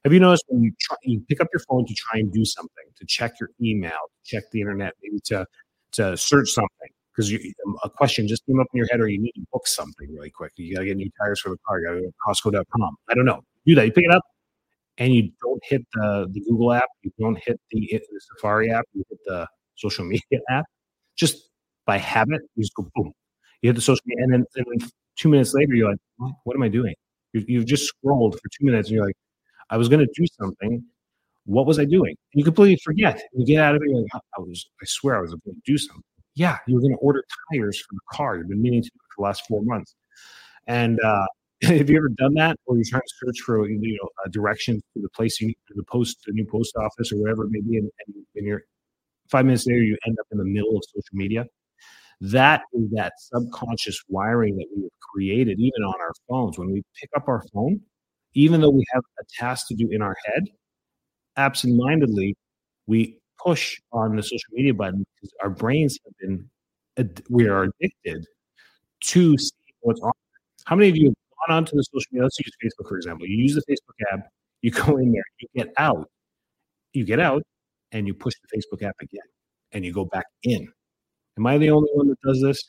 Have 0.03 0.13
you 0.13 0.19
noticed 0.19 0.43
when 0.47 0.61
you 0.61 0.71
try, 0.79 0.97
you 1.03 1.21
pick 1.27 1.41
up 1.41 1.47
your 1.51 1.61
phone 1.67 1.85
to 1.87 1.93
try 1.95 2.19
and 2.19 2.31
do 2.31 2.45
something, 2.45 2.85
to 2.97 3.05
check 3.05 3.39
your 3.39 3.49
email, 3.61 3.97
check 4.23 4.43
the 4.51 4.61
internet, 4.61 4.93
maybe 5.01 5.19
to 5.25 5.45
to 5.93 6.15
search 6.17 6.49
something 6.49 6.89
because 7.15 7.31
um, 7.33 7.77
a 7.83 7.89
question 7.89 8.27
just 8.27 8.45
came 8.45 8.59
up 8.59 8.67
in 8.73 8.77
your 8.77 8.87
head, 8.91 8.99
or 8.99 9.07
you 9.07 9.19
need 9.19 9.31
to 9.31 9.45
book 9.51 9.67
something 9.67 10.13
really 10.13 10.29
quick. 10.29 10.51
You 10.57 10.75
got 10.75 10.81
to 10.81 10.87
get 10.87 10.97
new 10.97 11.09
tires 11.19 11.39
for 11.39 11.49
the 11.49 11.57
car. 11.65 11.79
You 11.79 11.87
got 11.87 11.93
to 11.93 12.01
go 12.01 12.07
to 12.07 12.13
Costco.com. 12.27 12.95
I 13.09 13.13
don't 13.13 13.25
know. 13.25 13.41
do 13.65 13.75
that. 13.75 13.85
You 13.85 13.91
pick 13.91 14.05
it 14.05 14.11
up 14.11 14.23
and 14.97 15.13
you 15.13 15.31
don't 15.41 15.61
hit 15.63 15.85
the, 15.93 16.27
the 16.31 16.41
Google 16.41 16.73
app, 16.73 16.89
you 17.01 17.11
don't 17.19 17.37
hit 17.43 17.59
the, 17.71 17.87
the 17.91 18.21
Safari 18.35 18.71
app, 18.71 18.85
you 18.93 19.03
hit 19.09 19.19
the 19.25 19.47
social 19.75 20.05
media 20.05 20.39
app. 20.49 20.65
Just 21.15 21.49
by 21.85 21.97
habit, 21.97 22.41
you 22.55 22.63
just 22.63 22.73
go 22.75 22.87
boom. 22.95 23.13
You 23.61 23.69
hit 23.69 23.75
the 23.75 23.81
social 23.81 24.01
media, 24.05 24.23
and 24.23 24.33
then, 24.33 24.45
and 24.55 24.65
then 24.79 24.89
two 25.15 25.29
minutes 25.29 25.53
later, 25.53 25.73
you're 25.73 25.89
like, 25.89 26.31
what 26.43 26.55
am 26.55 26.63
I 26.63 26.67
doing? 26.67 26.93
You, 27.33 27.59
have 27.59 27.67
just 27.67 27.85
scrolled 27.85 28.35
for 28.35 28.49
two 28.49 28.65
minutes, 28.65 28.89
and 28.89 28.95
you're 28.95 29.05
like, 29.05 29.17
I 29.69 29.77
was 29.77 29.89
going 29.89 30.05
to 30.05 30.11
do 30.15 30.25
something. 30.39 30.83
What 31.45 31.65
was 31.65 31.79
I 31.79 31.85
doing? 31.85 32.15
And 32.33 32.39
you 32.39 32.43
completely 32.43 32.79
forget. 32.83 33.21
You 33.33 33.45
get 33.45 33.61
out 33.61 33.75
of 33.75 33.81
it. 33.85 33.91
Like, 33.93 34.21
I 34.37 34.41
was. 34.41 34.65
I 34.81 34.85
swear 34.85 35.17
I 35.17 35.21
was 35.21 35.31
going 35.31 35.55
to 35.55 35.61
do 35.65 35.77
something. 35.77 36.03
Yeah, 36.35 36.57
you 36.67 36.75
were 36.75 36.81
going 36.81 36.93
to 36.93 36.99
order 36.99 37.23
tires 37.51 37.79
for 37.79 37.93
the 37.93 37.99
car. 38.11 38.37
You've 38.37 38.49
been 38.49 38.61
meaning 38.61 38.83
to 38.83 38.89
for 38.89 39.21
the 39.21 39.23
last 39.23 39.45
four 39.47 39.61
months. 39.63 39.95
And 40.67 40.99
uh, 41.01 41.25
have 41.63 41.89
you 41.89 41.97
ever 41.97 42.09
done 42.09 42.33
that, 42.35 42.57
or 42.65 42.75
you're 42.75 42.85
trying 42.89 43.01
to 43.01 43.25
search 43.25 43.39
for 43.41 43.67
you 43.67 43.97
know 44.01 44.09
a 44.25 44.29
direction 44.29 44.81
to 44.93 45.01
the 45.01 45.09
place 45.09 45.39
you 45.39 45.47
need 45.47 45.57
to 45.67 45.73
the 45.75 45.83
post, 45.83 46.23
the 46.25 46.33
new 46.33 46.45
post 46.45 46.75
office, 46.77 47.11
or 47.11 47.17
whatever 47.17 47.45
it 47.45 47.51
may 47.51 47.61
be, 47.61 47.77
and, 47.77 47.89
and 48.35 48.45
you're 48.45 48.63
five 49.29 49.45
minutes 49.45 49.65
later 49.67 49.83
you 49.83 49.97
end 50.05 50.17
up 50.19 50.27
in 50.31 50.37
the 50.37 50.45
middle 50.45 50.75
of 50.77 50.83
social 50.85 51.03
media. 51.13 51.45
That 52.21 52.61
is 52.73 52.89
that 52.91 53.13
subconscious 53.17 54.01
wiring 54.07 54.55
that 54.57 54.67
we 54.75 54.83
have 54.83 54.91
created, 55.01 55.59
even 55.59 55.83
on 55.83 55.95
our 55.99 56.13
phones. 56.29 56.57
When 56.57 56.71
we 56.71 56.81
pick 56.99 57.09
up 57.15 57.27
our 57.27 57.43
phone, 57.53 57.81
even 58.33 58.61
though 58.61 58.69
we 58.69 58.85
have 58.93 59.03
a 59.19 59.23
task 59.37 59.67
to 59.67 59.75
do 59.75 59.89
in 59.91 60.01
our 60.01 60.15
head, 60.25 60.43
absentmindedly, 61.37 62.35
we 62.87 63.19
push 63.43 63.79
on 63.91 64.15
the 64.15 64.23
social 64.23 64.49
media 64.53 64.73
button 64.73 65.05
because 65.15 65.33
our 65.43 65.49
brains 65.49 65.99
have 66.05 66.13
been, 66.19 66.49
we 67.29 67.47
are 67.47 67.63
addicted 67.63 68.25
to 69.01 69.37
see 69.37 69.51
what's 69.81 69.99
on. 70.01 70.11
How 70.65 70.75
many 70.75 70.89
of 70.89 70.95
you 70.95 71.07
have 71.07 71.15
gone 71.47 71.57
onto 71.57 71.75
the 71.75 71.83
social 71.83 72.07
media? 72.11 72.23
Let's 72.23 72.39
use 72.39 72.51
Facebook, 72.63 72.87
for 72.87 72.97
example. 72.97 73.27
You 73.27 73.37
use 73.37 73.55
the 73.55 73.61
Facebook 73.69 74.13
app, 74.13 74.27
you 74.61 74.71
go 74.71 74.97
in 74.97 75.11
there, 75.11 75.23
you 75.39 75.47
get 75.55 75.73
out, 75.77 76.09
you 76.93 77.03
get 77.03 77.19
out, 77.19 77.43
and 77.95 78.05
you 78.05 78.13
push 78.13 78.33
the 78.41 78.57
Facebook 78.57 78.85
app 78.85 78.95
again, 79.01 79.23
and 79.71 79.85
you 79.85 79.93
go 79.93 80.05
back 80.05 80.25
in. 80.43 80.67
Am 81.37 81.47
I 81.47 81.57
the 81.57 81.71
only 81.71 81.89
one 81.93 82.09
that 82.09 82.19
does 82.25 82.41
this? 82.41 82.61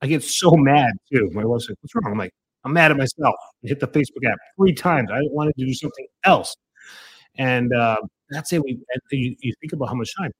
I 0.00 0.06
get 0.06 0.22
so 0.22 0.52
mad 0.52 0.92
too. 1.12 1.28
My 1.32 1.44
wife's 1.44 1.68
like, 1.68 1.78
"What's 1.82 1.94
wrong?" 1.94 2.12
I'm 2.12 2.18
like, 2.18 2.32
"I'm 2.64 2.72
mad 2.72 2.92
at 2.92 2.96
myself." 2.96 3.34
I 3.64 3.68
hit 3.68 3.80
the 3.80 3.88
Facebook 3.88 4.24
app 4.30 4.38
three 4.56 4.72
times. 4.72 5.10
I 5.12 5.18
wanted 5.30 5.54
to 5.58 5.66
do 5.66 5.74
something 5.74 6.06
else, 6.24 6.54
and 7.36 7.74
uh, 7.74 7.96
that's 8.30 8.52
it. 8.52 8.62
We 8.62 8.78
you, 9.10 9.36
you 9.40 9.52
think 9.60 9.72
about 9.72 9.88
how 9.88 9.94
much 9.94 10.14
time. 10.16 10.30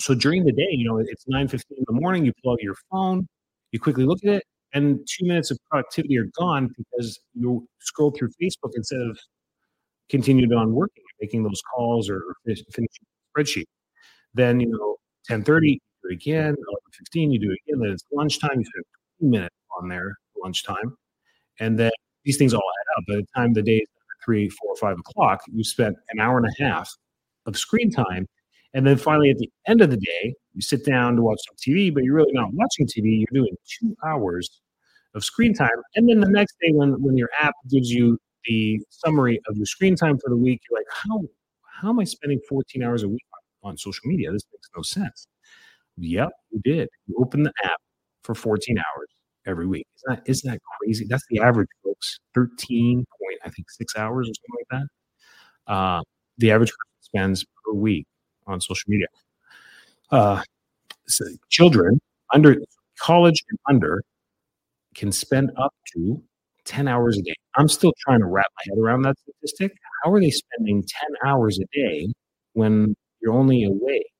So 0.00 0.14
during 0.14 0.44
the 0.44 0.52
day, 0.52 0.68
you 0.70 0.86
know, 0.88 0.98
it's 0.98 1.26
nine 1.26 1.48
fifteen 1.48 1.78
in 1.78 1.84
the 1.88 2.00
morning. 2.00 2.24
You 2.24 2.32
pull 2.42 2.52
out 2.52 2.62
your 2.62 2.76
phone, 2.90 3.26
you 3.72 3.80
quickly 3.80 4.04
look 4.04 4.20
at 4.24 4.30
it, 4.34 4.44
and 4.72 5.00
two 5.08 5.26
minutes 5.26 5.50
of 5.50 5.58
productivity 5.68 6.16
are 6.18 6.28
gone 6.38 6.70
because 6.78 7.18
you 7.34 7.66
scroll 7.80 8.12
through 8.12 8.30
Facebook 8.40 8.72
instead 8.76 9.00
of 9.00 9.18
continued 10.08 10.52
on 10.52 10.74
working, 10.74 11.02
making 11.20 11.42
those 11.42 11.62
calls 11.74 12.08
or 12.08 12.22
finishing 12.44 13.03
spreadsheet. 13.36 13.66
Then 14.34 14.60
you 14.60 14.68
know, 14.68 14.96
ten 15.24 15.42
thirty, 15.42 15.72
you 15.72 15.78
do 16.02 16.10
it 16.10 16.14
again. 16.14 16.54
Eleven 16.56 16.90
fifteen, 16.92 17.30
you 17.30 17.38
do 17.38 17.50
it 17.50 17.58
again. 17.66 17.80
Then 17.80 17.90
it's 17.92 18.04
lunchtime. 18.12 18.58
You 18.58 18.64
spend 18.64 18.84
two 19.20 19.26
minutes 19.26 19.56
on 19.80 19.88
there 19.88 20.16
lunchtime, 20.42 20.96
and 21.60 21.78
then 21.78 21.92
these 22.24 22.36
things 22.36 22.54
all 22.54 22.60
add 22.60 22.98
up. 22.98 23.04
By 23.08 23.14
the 23.16 23.26
time 23.34 23.52
the 23.52 23.62
day 23.62 23.78
is 23.78 23.88
three, 24.24 24.48
four, 24.48 24.74
five 24.76 24.98
o'clock, 24.98 25.42
you 25.52 25.62
spent 25.62 25.96
an 26.10 26.20
hour 26.20 26.38
and 26.38 26.46
a 26.46 26.64
half 26.64 26.90
of 27.46 27.56
screen 27.56 27.90
time. 27.90 28.26
And 28.72 28.86
then 28.86 28.96
finally, 28.96 29.30
at 29.30 29.38
the 29.38 29.50
end 29.68 29.82
of 29.82 29.90
the 29.90 29.96
day, 29.96 30.34
you 30.54 30.60
sit 30.60 30.84
down 30.84 31.16
to 31.16 31.22
watch 31.22 31.38
some 31.46 31.56
TV, 31.56 31.92
but 31.94 32.02
you're 32.02 32.14
really 32.14 32.32
not 32.32 32.52
watching 32.54 32.86
TV. 32.86 33.20
You're 33.20 33.42
doing 33.42 33.56
two 33.80 33.96
hours 34.04 34.60
of 35.14 35.24
screen 35.24 35.54
time. 35.54 35.68
And 35.94 36.08
then 36.08 36.20
the 36.20 36.28
next 36.28 36.56
day, 36.60 36.72
when, 36.72 37.00
when 37.00 37.16
your 37.16 37.30
app 37.40 37.54
gives 37.70 37.90
you 37.90 38.18
the 38.46 38.80
summary 38.88 39.40
of 39.48 39.56
your 39.56 39.66
screen 39.66 39.94
time 39.94 40.18
for 40.18 40.28
the 40.28 40.36
week, 40.36 40.60
you're 40.68 40.78
like, 40.78 40.86
how, 40.90 41.22
how 41.80 41.90
am 41.90 42.00
I 42.00 42.04
spending 42.04 42.40
14 42.48 42.82
hours 42.82 43.02
a 43.02 43.08
week 43.08 43.24
on, 43.62 43.76
social 43.76 44.06
media? 44.08 44.30
This 44.32 44.42
makes 44.52 44.68
no 44.76 44.82
sense. 44.82 45.26
Yep, 45.96 46.30
you 46.50 46.60
did. 46.62 46.88
You 47.06 47.16
open 47.20 47.42
the 47.44 47.52
app 47.64 47.80
for 48.22 48.34
14 48.34 48.78
hours 48.78 49.08
every 49.46 49.66
week. 49.66 49.86
Isn't 49.96 50.16
that, 50.16 50.30
isn't 50.30 50.50
that 50.50 50.60
crazy? 50.78 51.06
That's 51.08 51.24
the 51.30 51.40
average, 51.40 51.68
folks. 51.84 52.18
13 52.34 52.98
point, 52.98 53.40
I 53.44 53.50
think, 53.50 53.70
six 53.70 53.96
hours 53.96 54.28
or 54.28 54.34
something 54.34 54.66
like 54.70 54.88
that. 55.66 55.72
Uh, 55.72 56.02
the 56.38 56.50
average 56.50 56.72
spends 57.00 57.44
per 57.64 57.72
week 57.72 58.06
on 58.46 58.60
social 58.60 58.88
media. 58.88 59.06
Uh, 60.10 60.42
so 61.06 61.24
children 61.50 62.00
under 62.32 62.56
college 62.98 63.44
and 63.50 63.58
under 63.68 64.02
can 64.94 65.12
spend 65.12 65.50
up 65.56 65.74
to 65.94 66.22
10 66.64 66.88
hours 66.88 67.18
a 67.18 67.22
day. 67.22 67.34
I'm 67.56 67.68
still 67.68 67.92
trying 68.00 68.20
to 68.20 68.26
wrap 68.26 68.46
my 68.56 68.72
head 68.72 68.82
around 68.82 69.02
that 69.02 69.16
statistic. 69.18 69.76
How 70.02 70.12
are 70.12 70.20
they 70.20 70.30
spending 70.30 70.82
10 70.82 71.30
hours 71.30 71.58
a 71.58 71.66
day 71.76 72.12
when 72.54 72.94
you're 73.20 73.32
only 73.32 73.64
awake 73.64 74.10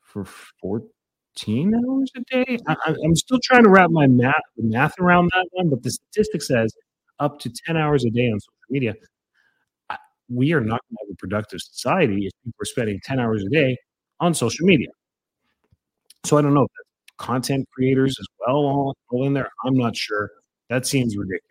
for 0.00 0.24
14 0.60 1.74
hours 1.74 2.10
a 2.16 2.20
day? 2.30 2.58
I, 2.66 2.94
am 3.04 3.14
still 3.14 3.38
trying 3.42 3.64
to 3.64 3.70
wrap 3.70 3.90
my 3.90 4.06
math, 4.06 4.34
math 4.56 4.98
around 4.98 5.30
that 5.34 5.46
one, 5.52 5.70
but 5.70 5.82
the 5.82 5.90
statistic 5.90 6.42
says 6.42 6.72
up 7.18 7.38
to 7.40 7.50
10 7.66 7.76
hours 7.76 8.04
a 8.04 8.10
day 8.10 8.30
on 8.30 8.40
social 8.40 8.52
media 8.70 8.94
we 10.30 10.52
are 10.52 10.60
not 10.60 10.80
going 10.88 10.96
to 10.96 11.04
have 11.06 11.12
a 11.12 11.16
productive 11.16 11.60
society 11.60 12.26
if 12.26 12.32
people 12.44 12.62
are 12.62 12.64
spending 12.64 13.00
10 13.04 13.18
hours 13.18 13.44
a 13.44 13.50
day 13.50 13.76
on 14.20 14.32
social 14.32 14.64
media. 14.64 14.88
So 16.24 16.38
I 16.38 16.42
don't 16.42 16.54
know 16.54 16.68
content 17.18 17.68
creators 17.74 18.16
as 18.18 18.26
well 18.38 18.94
all 19.10 19.26
in 19.26 19.34
there. 19.34 19.50
I'm 19.66 19.74
not 19.74 19.94
sure. 19.94 20.30
That 20.70 20.86
seems 20.86 21.16
ridiculous. 21.16 21.49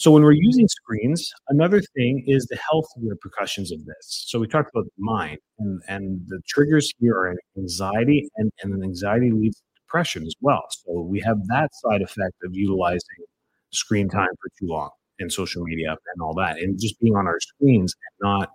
So 0.00 0.10
when 0.10 0.22
we're 0.22 0.32
using 0.32 0.64
mm-hmm. 0.64 0.96
screens, 0.96 1.30
another 1.48 1.82
thing 1.94 2.24
is 2.26 2.46
the 2.46 2.56
health 2.56 2.86
repercussions 2.96 3.70
of 3.70 3.84
this. 3.84 4.24
So 4.28 4.38
we 4.38 4.48
talked 4.48 4.70
about 4.74 4.86
the 4.86 5.04
mind 5.04 5.38
and, 5.58 5.82
and 5.88 6.22
the 6.26 6.40
triggers 6.48 6.90
here 6.98 7.14
are 7.14 7.36
anxiety 7.58 8.26
and, 8.36 8.50
and 8.62 8.82
anxiety 8.82 9.30
leads 9.30 9.58
to 9.58 9.62
depression 9.82 10.26
as 10.26 10.34
well. 10.40 10.64
So 10.70 11.02
we 11.02 11.20
have 11.20 11.36
that 11.48 11.68
side 11.74 12.00
effect 12.00 12.34
of 12.42 12.54
utilizing 12.54 13.24
screen 13.72 14.08
time 14.08 14.30
for 14.40 14.48
too 14.58 14.68
long 14.68 14.88
and 15.18 15.30
social 15.30 15.62
media 15.64 15.90
and 15.90 16.22
all 16.22 16.32
that, 16.36 16.56
and 16.56 16.80
just 16.80 16.98
being 17.00 17.14
on 17.14 17.26
our 17.26 17.38
screens 17.38 17.94
and 17.94 18.30
not 18.30 18.50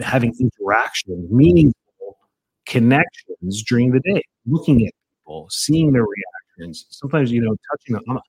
having 0.00 0.34
interaction, 0.40 1.28
meaningful 1.30 2.16
connections 2.64 3.62
during 3.68 3.90
the 3.90 4.00
day, 4.00 4.22
looking 4.46 4.86
at 4.86 4.92
people, 5.10 5.48
seeing 5.50 5.92
their 5.92 6.06
reactions. 6.06 6.86
Sometimes, 6.88 7.30
you 7.30 7.42
know, 7.42 7.54
touching. 7.70 7.96
A, 7.96 8.20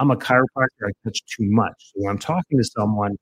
I'm 0.00 0.10
a 0.10 0.16
chiropractor. 0.16 0.88
I 0.88 0.92
touch 1.04 1.20
too 1.26 1.44
much. 1.50 1.74
So 1.78 1.92
when 1.96 2.10
I'm 2.10 2.18
talking 2.18 2.58
to 2.58 2.64
someone 2.64 3.16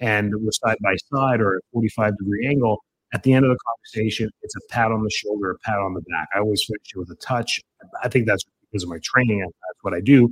and 0.00 0.32
we're 0.36 0.52
side 0.52 0.76
by 0.82 0.94
side 1.12 1.40
or 1.40 1.56
a 1.56 1.60
45 1.72 2.16
degree 2.18 2.46
angle, 2.46 2.78
at 3.14 3.22
the 3.22 3.32
end 3.32 3.46
of 3.46 3.50
the 3.50 3.58
conversation, 3.66 4.28
it's 4.42 4.54
a 4.54 4.60
pat 4.68 4.92
on 4.92 5.02
the 5.02 5.10
shoulder, 5.10 5.52
a 5.52 5.58
pat 5.64 5.78
on 5.78 5.94
the 5.94 6.02
back. 6.02 6.28
I 6.34 6.40
always 6.40 6.62
finish 6.64 6.82
it 6.94 6.98
with 6.98 7.10
a 7.10 7.14
touch. 7.16 7.60
I 8.04 8.08
think 8.08 8.26
that's 8.26 8.44
because 8.70 8.82
of 8.82 8.90
my 8.90 8.98
training. 9.02 9.40
That's 9.40 9.82
what 9.82 9.94
I 9.94 10.00
do. 10.00 10.30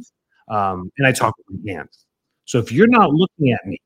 Um, 0.49 0.91
and 0.99 1.07
I 1.07 1.13
talk 1.13 1.35
with 1.39 1.59
my 1.65 1.73
hands. 1.73 2.05
So 2.45 2.59
if 2.59 2.71
you're 2.71 2.87
not 2.87 3.13
looking 3.13 3.51
at 3.53 3.67
me 3.67 3.79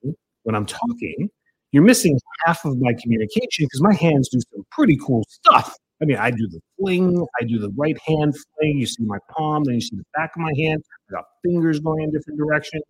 when 0.42 0.56
I'm 0.56 0.66
talking, 0.66 1.30
you're 1.70 1.84
missing 1.84 2.18
half 2.44 2.64
of 2.64 2.78
my 2.80 2.92
communication 3.00 3.64
because 3.66 3.80
my 3.80 3.94
hands 3.94 4.28
do 4.28 4.40
some 4.52 4.64
pretty 4.72 4.96
cool 4.96 5.24
stuff. 5.28 5.76
I 6.02 6.06
mean, 6.06 6.16
I 6.16 6.30
do 6.30 6.48
the 6.48 6.60
fling, 6.78 7.26
I 7.40 7.44
do 7.44 7.58
the 7.58 7.70
right 7.76 7.98
hand 8.06 8.34
fling. 8.34 8.78
You 8.78 8.86
see 8.86 9.04
my 9.04 9.18
palm, 9.30 9.64
then 9.64 9.74
you 9.74 9.80
see 9.80 9.96
the 9.96 10.04
back 10.14 10.30
of 10.34 10.42
my 10.42 10.52
hand. 10.56 10.82
I 11.10 11.14
got 11.14 11.24
fingers 11.44 11.80
going 11.80 12.02
in 12.02 12.10
different 12.10 12.38
directions. 12.38 12.84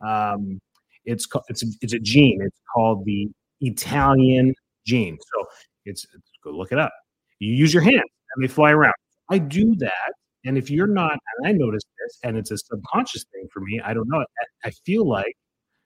Um, 0.00 0.60
it's 1.04 1.26
it's 1.48 1.62
a, 1.62 1.66
it's 1.80 1.92
a 1.92 1.98
gene. 1.98 2.40
It's 2.42 2.60
called 2.74 3.04
the 3.04 3.28
Italian 3.60 4.54
gene. 4.86 5.18
So 5.34 5.46
it's, 5.84 6.04
it's 6.14 6.30
go 6.42 6.50
look 6.50 6.72
it 6.72 6.78
up. 6.78 6.92
You 7.38 7.54
use 7.54 7.72
your 7.72 7.82
hands 7.82 8.02
and 8.34 8.44
they 8.44 8.48
fly 8.48 8.72
around. 8.72 8.94
I 9.30 9.38
do 9.38 9.76
that 9.76 10.12
and 10.44 10.56
if 10.56 10.70
you're 10.70 10.86
not, 10.86 11.12
and 11.12 11.46
I 11.46 11.52
notice 11.52 11.82
this, 11.98 12.18
and 12.24 12.36
it's 12.36 12.50
a 12.50 12.56
subconscious 12.56 13.24
thing 13.32 13.48
for 13.52 13.60
me, 13.60 13.80
I 13.84 13.92
don't 13.92 14.08
know. 14.08 14.24
I 14.64 14.70
feel 14.70 15.06
like 15.06 15.36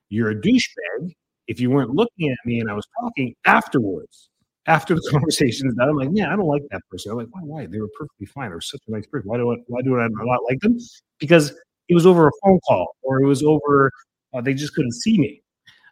you're 0.09 0.29
a 0.29 0.35
douchebag 0.35 1.13
if 1.47 1.59
you 1.59 1.69
weren't 1.69 1.91
looking 1.91 2.29
at 2.29 2.37
me 2.45 2.59
and 2.59 2.69
I 2.69 2.73
was 2.73 2.87
talking 2.99 3.35
afterwards. 3.45 4.29
After 4.67 4.95
the 4.95 5.01
conversation 5.11 5.67
is 5.67 5.75
done, 5.75 5.89
I'm 5.89 5.95
like, 5.95 6.09
yeah, 6.13 6.31
I 6.33 6.35
don't 6.35 6.47
like 6.47 6.63
that 6.71 6.81
person. 6.89 7.11
I'm 7.11 7.17
like, 7.17 7.27
why? 7.31 7.41
Why? 7.41 7.65
They 7.65 7.79
were 7.79 7.89
perfectly 7.97 8.25
fine. 8.27 8.49
They 8.49 8.55
were 8.55 8.61
such 8.61 8.81
a 8.87 8.91
nice 8.91 9.05
person. 9.05 9.29
Why 9.29 9.37
do 9.37 9.51
I? 9.51 9.55
Why 9.67 9.81
do 9.81 9.99
I 9.99 10.07
not 10.09 10.39
like 10.49 10.59
them? 10.61 10.77
Because 11.19 11.53
it 11.87 11.93
was 11.93 12.05
over 12.05 12.27
a 12.27 12.31
phone 12.43 12.59
call, 12.67 12.95
or 13.03 13.21
it 13.21 13.27
was 13.27 13.43
over. 13.43 13.91
Uh, 14.33 14.41
they 14.41 14.53
just 14.53 14.73
couldn't 14.73 14.93
see 14.93 15.17
me. 15.17 15.41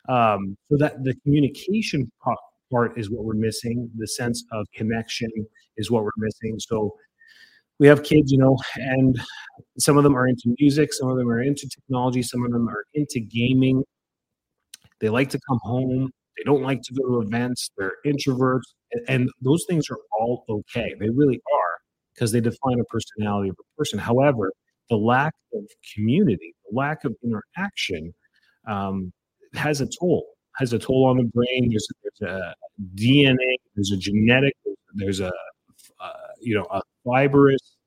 Um, 0.10 0.58
so 0.70 0.78
that 0.78 1.04
the 1.04 1.16
communication 1.24 2.12
part 2.22 2.98
is 2.98 3.10
what 3.10 3.24
we're 3.24 3.36
missing. 3.36 3.90
The 3.98 4.08
sense 4.08 4.44
of 4.52 4.68
connection 4.74 5.30
is 5.78 5.92
what 5.92 6.04
we're 6.04 6.10
missing. 6.18 6.60
So 6.60 6.96
we 7.80 7.88
have 7.88 8.04
kids, 8.04 8.32
you 8.32 8.38
know, 8.38 8.58
and 8.76 9.20
some 9.78 9.98
of 9.98 10.04
them 10.04 10.16
are 10.16 10.28
into 10.28 10.56
music, 10.60 10.94
some 10.94 11.10
of 11.10 11.18
them 11.18 11.30
are 11.30 11.42
into 11.42 11.68
technology, 11.68 12.22
some 12.22 12.44
of 12.44 12.52
them 12.52 12.68
are 12.68 12.86
into 12.94 13.20
gaming. 13.20 13.84
They 15.00 15.10
like 15.10 15.30
to 15.30 15.40
come 15.48 15.60
home. 15.62 16.12
They 16.38 16.44
don't 16.44 16.64
like 16.64 16.82
to 16.82 16.94
go 16.94 17.08
to 17.08 17.28
events. 17.28 17.70
They're 17.78 17.94
introverts. 18.06 18.62
And 19.08 19.30
those 19.42 19.66
things 19.68 19.86
are 19.90 20.00
all 20.20 20.46
okay. 20.50 20.94
They 21.00 21.10
really 21.10 21.42
are 21.54 21.74
because 22.14 22.32
they 22.32 22.42
define 22.42 22.80
a 22.80 22.86
personality 22.86 23.50
of 23.50 23.56
a 23.60 23.78
person. 23.78 24.00
However, 24.00 24.52
the 24.90 24.98
lack 24.98 25.34
of 25.54 25.64
community, 25.96 26.56
the 26.70 26.76
lack 26.76 27.04
of 27.06 27.16
interaction 27.24 28.14
um, 28.68 29.12
has 29.54 29.82
a 29.82 29.88
toll 30.00 30.26
has 30.58 30.74
a 30.74 30.80
toll 30.80 31.06
on 31.06 31.18
the 31.18 31.24
brain. 31.24 31.70
There's, 31.70 31.88
there's 32.04 32.32
a 32.32 32.56
DNA, 32.96 33.56
there's 33.76 33.92
a 33.92 33.98
genetic, 33.98 34.54
there's 34.96 35.20
a 35.20 35.32
uh, 36.00 36.14
you 36.40 36.56
know 36.56 36.66
a 36.72 36.82
fibrous 37.06 37.78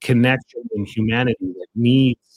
connection 0.00 0.62
in 0.74 0.84
humanity 0.84 1.36
that 1.40 1.66
needs 1.74 2.35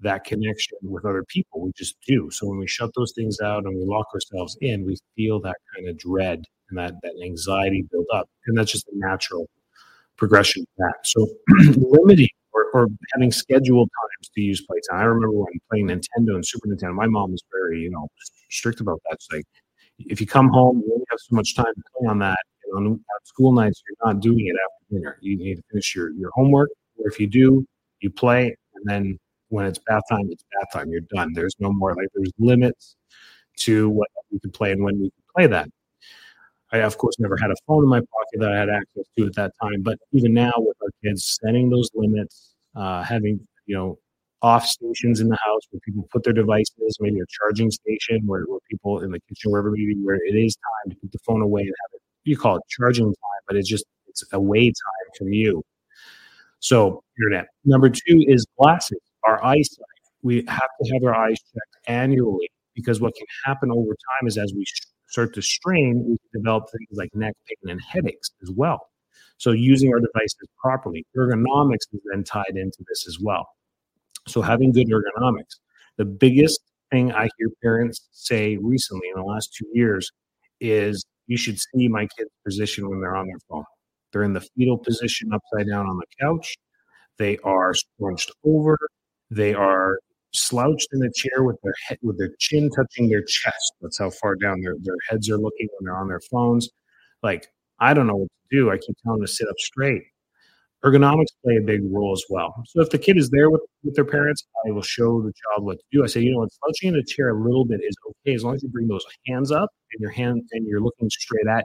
that 0.00 0.24
connection 0.24 0.78
with 0.82 1.04
other 1.04 1.24
people. 1.28 1.60
We 1.60 1.72
just 1.76 1.96
do. 2.06 2.30
So 2.30 2.46
when 2.46 2.58
we 2.58 2.66
shut 2.66 2.90
those 2.96 3.12
things 3.12 3.40
out 3.40 3.64
and 3.64 3.76
we 3.76 3.84
lock 3.84 4.06
ourselves 4.14 4.56
in, 4.60 4.84
we 4.84 4.96
feel 5.16 5.40
that 5.40 5.56
kind 5.74 5.88
of 5.88 5.98
dread 5.98 6.44
and 6.68 6.78
that, 6.78 6.94
that 7.02 7.12
anxiety 7.24 7.86
build 7.90 8.06
up. 8.12 8.28
And 8.46 8.58
that's 8.58 8.72
just 8.72 8.88
a 8.88 8.92
natural 8.94 9.48
progression 10.16 10.62
of 10.62 10.68
that. 10.78 10.94
So 11.04 11.26
limiting 11.76 12.28
or, 12.52 12.70
or, 12.72 12.88
having 13.12 13.30
scheduled 13.30 13.88
times 13.88 14.30
to 14.34 14.40
use 14.40 14.62
playtime. 14.62 15.00
I 15.00 15.04
remember 15.04 15.36
when 15.36 15.46
playing 15.70 15.88
Nintendo 15.88 16.34
and 16.34 16.46
Super 16.46 16.68
Nintendo, 16.68 16.94
my 16.94 17.06
mom 17.06 17.32
was 17.32 17.42
very, 17.52 17.80
you 17.80 17.90
know, 17.90 18.08
strict 18.50 18.80
about 18.80 19.00
that. 19.04 19.14
It's 19.14 19.28
like 19.30 19.44
if 19.98 20.20
you 20.20 20.26
come 20.26 20.48
home, 20.48 20.82
you 20.84 20.92
only 20.92 21.04
have 21.10 21.20
so 21.20 21.36
much 21.36 21.54
time 21.54 21.66
to 21.74 21.82
play 21.98 22.08
on 22.08 22.18
that. 22.20 22.38
And 22.72 22.86
on 22.88 23.00
school 23.24 23.52
nights, 23.52 23.82
you're 23.86 24.12
not 24.12 24.20
doing 24.20 24.46
it 24.46 24.56
after 24.64 24.94
dinner. 24.94 25.18
You 25.20 25.36
need 25.36 25.56
to 25.56 25.62
finish 25.70 25.94
your, 25.94 26.12
your 26.12 26.30
homework. 26.34 26.70
Or 26.98 27.08
if 27.08 27.20
you 27.20 27.26
do, 27.26 27.66
you 28.00 28.10
play, 28.10 28.56
and 28.74 28.84
then 28.84 29.18
when 29.48 29.66
it's 29.66 29.78
bath 29.78 30.02
time, 30.10 30.28
it's 30.30 30.44
bath 30.52 30.68
time. 30.72 30.90
You're 30.90 31.02
done. 31.14 31.32
There's 31.34 31.54
no 31.58 31.72
more 31.72 31.94
like 31.94 32.08
there's 32.14 32.32
limits 32.38 32.96
to 33.60 33.88
what 33.90 34.08
we 34.30 34.38
can 34.40 34.50
play 34.50 34.72
and 34.72 34.82
when 34.82 35.00
we 35.00 35.10
can 35.10 35.22
play 35.34 35.46
that. 35.48 35.68
I, 36.72 36.78
of 36.78 36.98
course, 36.98 37.16
never 37.18 37.36
had 37.36 37.50
a 37.50 37.56
phone 37.66 37.84
in 37.84 37.88
my 37.88 38.00
pocket 38.00 38.40
that 38.40 38.52
I 38.52 38.58
had 38.58 38.68
access 38.68 39.04
to 39.16 39.26
at 39.26 39.34
that 39.36 39.52
time. 39.62 39.82
But 39.82 39.98
even 40.12 40.34
now, 40.34 40.52
with 40.56 40.76
our 40.82 40.90
kids 41.04 41.38
setting 41.42 41.70
those 41.70 41.90
limits, 41.94 42.54
uh, 42.74 43.02
having 43.02 43.46
you 43.66 43.76
know 43.76 43.98
off 44.42 44.66
stations 44.66 45.20
in 45.20 45.28
the 45.28 45.38
house 45.44 45.62
where 45.70 45.80
people 45.80 46.06
put 46.12 46.24
their 46.24 46.32
devices, 46.32 46.96
maybe 47.00 47.20
a 47.20 47.24
charging 47.28 47.70
station 47.70 48.20
where, 48.26 48.44
where 48.46 48.60
people 48.70 49.00
in 49.00 49.10
the 49.12 49.20
kitchen, 49.28 49.50
wherever 49.50 49.70
maybe 49.70 49.94
where 50.02 50.16
it 50.16 50.34
is 50.34 50.56
time 50.56 50.90
to 50.90 50.96
put 50.96 51.12
the 51.12 51.18
phone 51.20 51.40
away 51.40 51.62
and 51.62 51.74
have 51.82 51.90
it. 51.94 52.02
You 52.24 52.36
call 52.36 52.56
it 52.56 52.62
charging 52.68 53.06
time, 53.06 53.42
but 53.46 53.56
it's 53.56 53.68
just 53.68 53.84
it's 54.08 54.24
away 54.32 54.66
time 54.66 55.08
from 55.16 55.32
you. 55.32 55.62
So 56.58 57.02
internet. 57.18 57.46
Number 57.64 57.88
two 57.88 58.24
is 58.26 58.46
glasses. 58.58 58.98
Our 59.26 59.44
eyesight. 59.44 59.84
We 60.22 60.44
have 60.48 60.70
to 60.82 60.92
have 60.92 61.04
our 61.04 61.14
eyes 61.14 61.38
checked 61.38 61.88
annually 61.88 62.50
because 62.74 63.00
what 63.00 63.14
can 63.14 63.26
happen 63.44 63.70
over 63.70 63.90
time 63.90 64.26
is 64.26 64.38
as 64.38 64.52
we 64.54 64.64
start 65.08 65.34
to 65.34 65.42
strain, 65.42 66.04
we 66.08 66.16
develop 66.38 66.64
things 66.70 66.88
like 66.92 67.10
neck 67.14 67.34
pain 67.46 67.70
and 67.70 67.80
headaches 67.80 68.30
as 68.42 68.50
well. 68.50 68.88
So 69.38 69.52
using 69.52 69.92
our 69.92 70.00
devices 70.00 70.48
properly, 70.60 71.04
ergonomics 71.16 71.86
is 71.92 72.00
then 72.10 72.24
tied 72.24 72.56
into 72.56 72.84
this 72.88 73.06
as 73.06 73.18
well. 73.20 73.46
So 74.26 74.42
having 74.42 74.72
good 74.72 74.88
ergonomics. 74.88 75.56
The 75.96 76.04
biggest 76.04 76.60
thing 76.90 77.12
I 77.12 77.28
hear 77.38 77.48
parents 77.62 78.08
say 78.12 78.56
recently 78.58 79.08
in 79.14 79.20
the 79.20 79.26
last 79.26 79.54
two 79.54 79.66
years 79.72 80.10
is 80.60 81.04
you 81.26 81.36
should 81.36 81.58
see 81.58 81.88
my 81.88 82.06
kid's 82.16 82.30
position 82.44 82.88
when 82.88 83.00
they're 83.00 83.16
on 83.16 83.26
their 83.26 83.38
phone. 83.48 83.64
They're 84.12 84.22
in 84.22 84.32
the 84.32 84.46
fetal 84.56 84.78
position 84.78 85.30
upside 85.32 85.68
down 85.68 85.86
on 85.86 85.96
the 85.96 86.06
couch. 86.20 86.56
They 87.18 87.38
are 87.38 87.74
scrunched 87.74 88.30
over. 88.44 88.78
They 89.30 89.54
are 89.54 89.98
slouched 90.32 90.88
in 90.92 91.02
a 91.02 91.10
chair 91.12 91.42
with 91.42 91.56
their 91.62 91.74
head 91.88 91.98
with 92.02 92.18
their 92.18 92.30
chin 92.38 92.70
touching 92.70 93.08
their 93.08 93.22
chest. 93.22 93.72
That's 93.80 93.98
how 93.98 94.10
far 94.10 94.36
down 94.36 94.60
their, 94.60 94.76
their 94.82 94.96
heads 95.08 95.30
are 95.30 95.38
looking 95.38 95.68
when 95.78 95.86
they're 95.86 95.96
on 95.96 96.08
their 96.08 96.20
phones. 96.20 96.68
Like, 97.22 97.48
I 97.80 97.94
don't 97.94 98.06
know 98.06 98.16
what 98.16 98.28
to 98.28 98.56
do. 98.56 98.70
I 98.70 98.78
keep 98.78 98.96
telling 99.02 99.20
them 99.20 99.26
to 99.26 99.32
sit 99.32 99.48
up 99.48 99.58
straight. 99.58 100.02
Ergonomics 100.84 101.32
play 101.42 101.56
a 101.56 101.62
big 101.62 101.80
role 101.90 102.12
as 102.12 102.22
well. 102.28 102.62
So 102.66 102.80
if 102.80 102.90
the 102.90 102.98
kid 102.98 103.16
is 103.16 103.30
there 103.30 103.50
with, 103.50 103.62
with 103.82 103.96
their 103.96 104.04
parents, 104.04 104.46
I 104.66 104.70
will 104.70 104.82
show 104.82 105.20
the 105.20 105.32
child 105.32 105.64
what 105.64 105.78
to 105.78 105.84
do. 105.90 106.04
I 106.04 106.06
say, 106.06 106.20
you 106.20 106.32
know 106.32 106.40
what, 106.40 106.50
slouching 106.52 106.90
in 106.90 106.96
a 106.96 107.04
chair 107.04 107.30
a 107.30 107.42
little 107.42 107.64
bit 107.64 107.80
is 107.82 107.96
okay 108.08 108.34
as 108.34 108.44
long 108.44 108.54
as 108.54 108.62
you 108.62 108.68
bring 108.68 108.86
those 108.86 109.04
hands 109.26 109.50
up 109.50 109.70
and 109.92 110.00
your 110.00 110.10
hand 110.10 110.42
and 110.52 110.66
you're 110.66 110.80
looking 110.80 111.10
straight 111.10 111.46
at. 111.48 111.64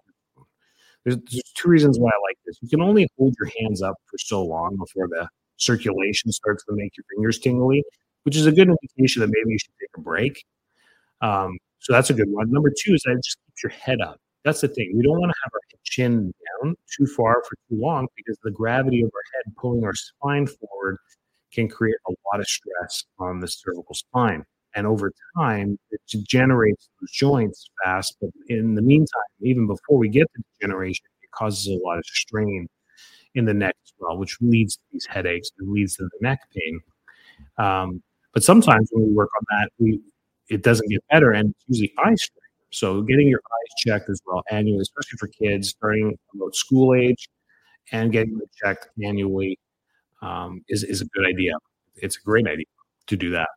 There's, 1.03 1.17
there's 1.17 1.53
two 1.55 1.69
reasons 1.69 1.99
why 1.99 2.09
I 2.09 2.19
like 2.29 2.37
this. 2.45 2.57
You 2.61 2.69
can 2.69 2.81
only 2.81 3.07
hold 3.17 3.35
your 3.39 3.49
hands 3.59 3.81
up 3.81 3.95
for 4.09 4.17
so 4.17 4.43
long 4.43 4.77
before 4.77 5.07
the 5.07 5.27
circulation 5.61 6.31
starts 6.31 6.63
to 6.65 6.73
make 6.75 6.95
your 6.97 7.05
fingers 7.13 7.39
tingly 7.39 7.83
which 8.23 8.35
is 8.35 8.45
a 8.45 8.51
good 8.51 8.69
indication 8.69 9.21
that 9.21 9.27
maybe 9.27 9.51
you 9.51 9.59
should 9.59 9.73
take 9.79 9.89
a 9.97 10.01
break. 10.01 10.43
Um, 11.21 11.57
so 11.79 11.93
that's 11.93 12.09
a 12.09 12.13
good 12.13 12.29
one. 12.29 12.51
Number 12.51 12.69
two 12.69 12.93
is 12.93 13.01
that 13.05 13.19
just 13.23 13.37
keeps 13.45 13.63
your 13.63 13.71
head 13.71 14.01
up. 14.01 14.19
That's 14.43 14.61
the 14.61 14.67
thing. 14.67 14.93
We 14.95 15.03
don't 15.03 15.19
want 15.19 15.31
to 15.31 15.39
have 15.43 15.51
our 15.53 15.61
chin 15.83 16.33
down 16.63 16.75
too 16.97 17.05
far 17.05 17.43
for 17.47 17.55
too 17.69 17.79
long 17.79 18.07
because 18.15 18.37
the 18.43 18.51
gravity 18.51 19.01
of 19.01 19.11
our 19.13 19.21
head 19.33 19.53
pulling 19.57 19.83
our 19.83 19.93
spine 19.93 20.47
forward 20.47 20.97
can 21.51 21.67
create 21.67 21.95
a 22.07 22.11
lot 22.31 22.39
of 22.39 22.47
stress 22.47 23.03
on 23.19 23.39
the 23.39 23.47
cervical 23.47 23.93
spine. 23.93 24.43
And 24.73 24.87
over 24.87 25.11
time, 25.35 25.77
it 25.91 25.99
generates 26.23 26.89
those 26.99 27.11
joints 27.11 27.69
fast. 27.83 28.15
But 28.21 28.29
in 28.47 28.73
the 28.73 28.81
meantime, 28.81 29.21
even 29.41 29.67
before 29.67 29.97
we 29.97 30.07
get 30.07 30.31
to 30.33 30.43
degeneration, 30.59 31.05
it 31.21 31.31
causes 31.31 31.67
a 31.67 31.85
lot 31.85 31.97
of 31.97 32.05
strain 32.05 32.67
in 33.35 33.45
the 33.45 33.53
neck 33.53 33.75
as 33.85 33.93
well, 33.99 34.17
which 34.17 34.37
leads 34.41 34.75
to 34.75 34.81
these 34.91 35.05
headaches 35.05 35.49
and 35.59 35.71
leads 35.71 35.95
to 35.97 36.03
the 36.03 36.09
neck 36.21 36.39
pain. 36.55 36.79
Um, 37.57 38.03
but 38.33 38.43
sometimes 38.43 38.89
when 38.91 39.07
we 39.07 39.13
work 39.13 39.29
on 39.37 39.45
that, 39.51 39.69
we 39.79 39.99
it 40.49 40.63
doesn't 40.63 40.89
get 40.89 41.01
better, 41.11 41.31
and 41.31 41.51
it's 41.51 41.63
usually 41.67 41.93
eye 41.99 42.15
strain. 42.15 42.37
So 42.71 43.01
getting 43.01 43.27
your 43.27 43.39
eyes 43.39 43.69
checked 43.85 44.09
as 44.09 44.21
well 44.25 44.43
annually, 44.51 44.81
especially 44.81 45.17
for 45.17 45.27
kids 45.27 45.69
starting 45.69 46.17
about 46.35 46.55
school 46.55 46.95
age, 46.95 47.29
and 47.91 48.11
getting 48.11 48.37
them 48.37 48.47
checked 48.63 48.89
annually 49.03 49.59
um, 50.21 50.61
is 50.69 50.83
is 50.83 51.01
a 51.01 51.05
good 51.05 51.25
idea. 51.27 51.53
It's 51.97 52.17
a 52.17 52.21
great 52.21 52.47
idea 52.47 52.65
to 53.07 53.17
do 53.17 53.31
that. 53.31 53.49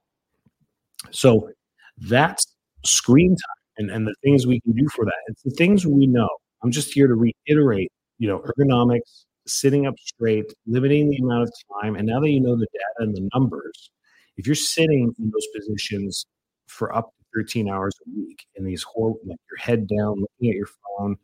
So 1.11 1.51
that's 1.99 2.47
screen 2.85 3.31
time 3.31 3.63
and, 3.79 3.91
and 3.91 4.07
the 4.07 4.15
things 4.23 4.47
we 4.47 4.61
can 4.61 4.73
do 4.73 4.89
for 4.95 5.05
that. 5.05 5.15
It's 5.29 5.43
the 5.43 5.51
things 5.51 5.87
we 5.87 6.07
know. 6.07 6.29
I'm 6.63 6.71
just 6.71 6.93
here 6.93 7.07
to 7.07 7.15
reiterate, 7.15 7.93
you 8.19 8.29
know, 8.29 8.41
ergonomics, 8.41 9.25
sitting 9.47 9.87
up 9.87 9.95
straight, 9.99 10.53
limiting 10.67 11.11
the 11.11 11.19
amount 11.19 11.45
of 11.45 11.53
time. 11.83 11.97
And 11.97 12.07
now 12.07 12.21
that 12.21 12.31
you 12.31 12.41
know 12.41 12.57
the 12.57 12.67
data 12.73 12.95
and 12.99 13.15
the 13.15 13.29
numbers, 13.35 13.91
if 14.37 14.47
you're 14.47 14.55
sitting 14.55 15.15
in 15.19 15.31
those 15.31 15.47
positions 15.55 16.27
for 16.67 16.95
up 16.95 17.07
to 17.07 17.41
13 17.41 17.69
hours 17.69 17.95
a 18.07 18.11
week 18.17 18.45
in 18.57 18.65
these 18.65 18.83
whole, 18.83 19.19
like 19.27 19.39
your 19.51 19.59
head 19.59 19.87
down, 19.87 20.21
looking 20.21 20.51
at 20.51 20.57
your 20.57 20.69
phone, 20.99 21.17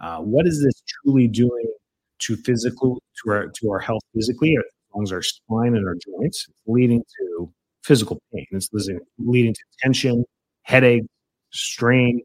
uh, 0.00 0.18
what 0.18 0.46
is 0.46 0.62
this 0.62 0.82
truly 0.86 1.28
doing 1.28 1.66
to 2.20 2.36
physical 2.36 3.02
to 3.22 3.30
our 3.30 3.48
to 3.48 3.70
our 3.70 3.78
health 3.78 4.02
physically, 4.14 4.56
as 4.56 4.64
long 4.94 5.02
as 5.02 5.12
our 5.12 5.22
spine 5.22 5.74
and 5.74 5.86
our 5.86 5.96
joints, 5.96 6.46
leading 6.66 7.02
to 7.18 7.52
physical 7.82 8.20
pain. 8.32 8.46
It's 8.52 8.68
leading 9.18 9.54
to 9.54 9.60
tension, 9.80 10.24
headache, 10.62 11.04
strain, 11.50 12.22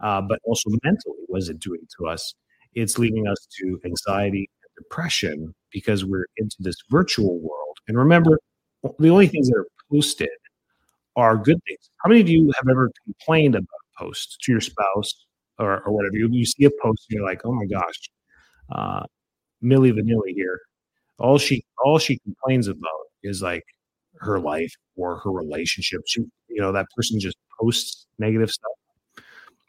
uh, 0.00 0.22
but 0.22 0.38
also 0.44 0.70
mentally, 0.82 1.18
what 1.26 1.42
is 1.42 1.48
it 1.48 1.60
doing 1.60 1.80
to 1.98 2.06
us? 2.06 2.34
It's 2.74 2.98
leading 2.98 3.26
us 3.26 3.46
to 3.58 3.80
anxiety 3.84 4.48
depression 4.76 5.54
because 5.72 6.04
we're 6.04 6.26
into 6.36 6.56
this 6.60 6.76
virtual 6.90 7.38
world. 7.40 7.76
And 7.88 7.96
remember, 7.98 8.38
the 8.98 9.08
only 9.08 9.26
things 9.26 9.48
that 9.48 9.56
are 9.56 9.66
posted 9.90 10.28
are 11.16 11.36
good 11.36 11.58
things. 11.66 11.90
How 11.98 12.08
many 12.08 12.20
of 12.20 12.28
you 12.28 12.52
have 12.56 12.68
ever 12.68 12.90
complained 13.04 13.54
about 13.54 13.64
a 13.64 14.04
post 14.04 14.38
to 14.42 14.52
your 14.52 14.60
spouse 14.60 15.26
or, 15.58 15.82
or 15.82 15.92
whatever? 15.92 16.16
You, 16.16 16.28
you 16.30 16.44
see 16.44 16.64
a 16.64 16.70
post 16.82 17.06
and 17.10 17.18
you're 17.18 17.26
like, 17.26 17.40
oh 17.44 17.52
my 17.52 17.66
gosh, 17.66 18.10
uh, 18.70 19.04
Milli 19.62 19.92
Vanilli 19.92 20.34
here. 20.34 20.60
All 21.18 21.38
she 21.38 21.64
all 21.82 21.98
she 21.98 22.18
complains 22.18 22.68
about 22.68 23.06
is 23.22 23.40
like 23.40 23.64
her 24.20 24.38
life 24.38 24.72
or 24.96 25.18
her 25.20 25.30
relationship. 25.30 26.02
She, 26.06 26.20
you 26.48 26.60
know, 26.60 26.72
that 26.72 26.86
person 26.94 27.18
just 27.18 27.36
posts 27.58 28.06
negative 28.18 28.50
stuff, 28.50 28.72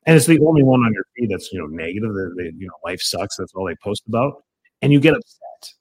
and 0.06 0.18
it's 0.18 0.26
the 0.26 0.40
only 0.40 0.64
one 0.64 0.82
on 0.82 0.94
your 0.94 1.06
feed 1.16 1.30
that's 1.30 1.52
you 1.54 1.60
know 1.60 1.68
negative. 1.68 2.14
That 2.14 2.52
you 2.58 2.68
know, 2.68 2.74
life 2.84 3.02
sucks. 3.02 3.38
That's 3.38 3.54
all 3.56 3.66
they 3.66 3.76
post 3.82 4.04
about, 4.10 4.44
and 4.82 4.94
you 4.94 5.00
get 5.00 5.14
upset. 5.14 5.74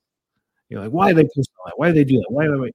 You're 0.69 0.81
like, 0.81 0.91
why 0.91 1.11
are 1.11 1.15
they 1.15 1.25
post 1.25 1.51
that? 1.65 1.73
Why 1.77 1.89
do 1.89 1.95
they 1.95 2.05
do 2.05 2.17
that? 2.19 2.27
Why? 2.31 2.49
why? 2.49 2.71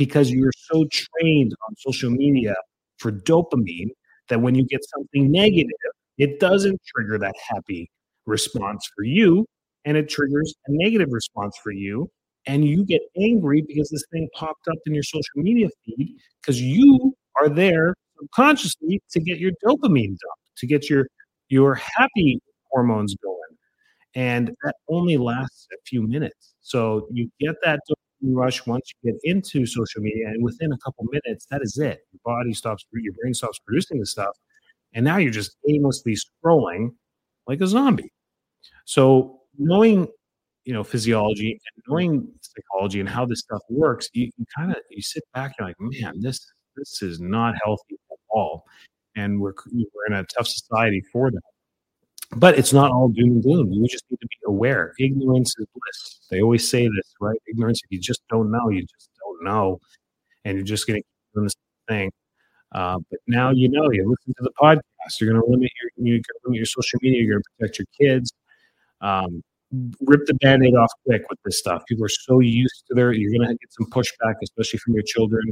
because 0.00 0.30
you're 0.30 0.52
so 0.72 0.86
trained 0.90 1.52
on 1.68 1.76
social 1.76 2.10
media 2.10 2.54
for 2.96 3.12
dopamine 3.12 3.90
that 4.30 4.40
when 4.40 4.54
you 4.54 4.64
get 4.64 4.80
something 4.96 5.30
negative, 5.30 5.92
it 6.16 6.40
doesn't 6.40 6.80
trigger 6.86 7.18
that 7.18 7.34
happy 7.50 7.90
response 8.24 8.88
for 8.96 9.04
you 9.04 9.44
and 9.84 9.98
it 9.98 10.08
triggers 10.08 10.54
a 10.68 10.70
negative 10.72 11.08
response 11.10 11.54
for 11.62 11.70
you. 11.70 12.08
And 12.46 12.64
you 12.64 12.82
get 12.86 13.02
angry 13.20 13.60
because 13.60 13.90
this 13.90 14.04
thing 14.10 14.26
popped 14.34 14.68
up 14.68 14.78
in 14.86 14.94
your 14.94 15.02
social 15.02 15.36
media 15.36 15.68
feed 15.84 16.16
because 16.40 16.58
you 16.62 17.14
are 17.38 17.50
there 17.50 17.94
subconsciously 18.18 19.02
to 19.10 19.20
get 19.20 19.38
your 19.38 19.52
dopamine 19.62 20.16
dumped, 20.16 20.56
to 20.58 20.66
get 20.66 20.88
your 20.88 21.08
your 21.50 21.74
happy 21.74 22.40
hormones 22.70 23.14
going. 23.22 23.39
And 24.14 24.48
mm-hmm. 24.48 24.54
that 24.64 24.74
only 24.88 25.16
lasts 25.16 25.68
a 25.72 25.76
few 25.86 26.02
minutes. 26.02 26.54
So 26.62 27.06
you 27.12 27.30
get 27.40 27.56
that 27.62 27.80
rush 28.22 28.66
once 28.66 28.92
you 29.02 29.12
get 29.12 29.20
into 29.24 29.64
social 29.66 30.02
media, 30.02 30.28
and 30.28 30.44
within 30.44 30.72
a 30.72 30.78
couple 30.78 31.04
minutes, 31.10 31.46
that 31.50 31.62
is 31.62 31.78
it. 31.78 32.00
Your 32.12 32.20
body 32.24 32.52
stops, 32.52 32.84
your 32.92 33.14
brain 33.22 33.34
stops 33.34 33.58
producing 33.64 33.98
the 34.00 34.06
stuff, 34.06 34.36
and 34.94 35.04
now 35.04 35.16
you're 35.16 35.32
just 35.32 35.56
aimlessly 35.68 36.16
scrolling 36.16 36.90
like 37.46 37.60
a 37.60 37.66
zombie. 37.66 38.12
So 38.84 39.40
knowing, 39.58 40.08
you 40.64 40.72
know, 40.74 40.84
physiology 40.84 41.52
and 41.52 41.60
mm-hmm. 41.60 41.92
knowing 41.92 42.28
psychology 42.42 43.00
and 43.00 43.08
how 43.08 43.24
this 43.26 43.40
stuff 43.40 43.62
works, 43.70 44.08
you, 44.12 44.30
you 44.36 44.44
kind 44.56 44.70
of 44.72 44.78
you 44.90 45.02
sit 45.02 45.22
back 45.32 45.54
and 45.58 45.66
you're 45.66 45.68
like, 45.68 45.76
man, 45.80 46.20
this 46.20 46.44
this 46.76 47.02
is 47.02 47.20
not 47.20 47.54
healthy 47.64 47.96
at 48.12 48.18
all. 48.30 48.64
and 49.16 49.40
we're 49.40 49.54
we're 49.72 50.06
in 50.06 50.14
a 50.14 50.24
tough 50.24 50.46
society 50.46 51.02
for 51.12 51.30
that. 51.30 51.40
But 52.36 52.58
it's 52.58 52.72
not 52.72 52.92
all 52.92 53.08
doom 53.08 53.30
and 53.30 53.42
gloom. 53.42 53.72
You 53.72 53.86
just 53.88 54.04
need 54.10 54.20
to 54.20 54.26
be 54.26 54.36
aware. 54.46 54.94
Ignorance 55.00 55.54
is 55.58 55.66
bliss. 55.74 56.20
They 56.30 56.40
always 56.40 56.68
say 56.68 56.86
this, 56.86 57.14
right? 57.20 57.38
Ignorance. 57.48 57.80
If 57.84 57.90
you 57.90 57.98
just 57.98 58.22
don't 58.30 58.50
know, 58.50 58.68
you 58.68 58.82
just 58.82 59.10
don't 59.20 59.44
know, 59.44 59.80
and 60.44 60.56
you're 60.56 60.64
just 60.64 60.86
going 60.86 61.00
to 61.00 61.02
keep 61.02 61.34
doing 61.34 61.46
the 61.46 61.50
same 61.50 61.96
thing. 61.96 62.12
Uh, 62.72 62.98
but 63.10 63.18
now 63.26 63.50
you 63.50 63.68
know. 63.68 63.90
You 63.90 64.08
listen 64.08 64.34
to 64.38 64.44
the 64.44 64.52
podcast. 64.60 65.20
You're 65.20 65.32
going 65.32 65.42
to 65.42 65.50
limit 65.50 65.70
your 65.82 66.06
you're 66.06 66.18
going 66.18 66.22
to 66.22 66.40
limit 66.44 66.56
your 66.58 66.66
social 66.66 67.00
media. 67.02 67.22
You're 67.22 67.34
going 67.34 67.42
to 67.42 67.50
protect 67.58 67.78
your 67.80 67.86
kids. 68.00 68.32
Um, 69.00 69.42
rip 70.02 70.26
the 70.26 70.34
band-aid 70.34 70.74
off 70.74 70.92
quick 71.06 71.22
with 71.30 71.38
this 71.44 71.58
stuff. 71.58 71.82
People 71.88 72.04
are 72.04 72.08
so 72.08 72.40
used 72.40 72.84
to 72.88 72.94
their 72.94 73.12
you're 73.12 73.32
gonna 73.32 73.54
get 73.54 73.72
some 73.72 73.86
pushback, 73.90 74.34
especially 74.42 74.78
from 74.80 74.94
your 74.94 75.04
children. 75.04 75.44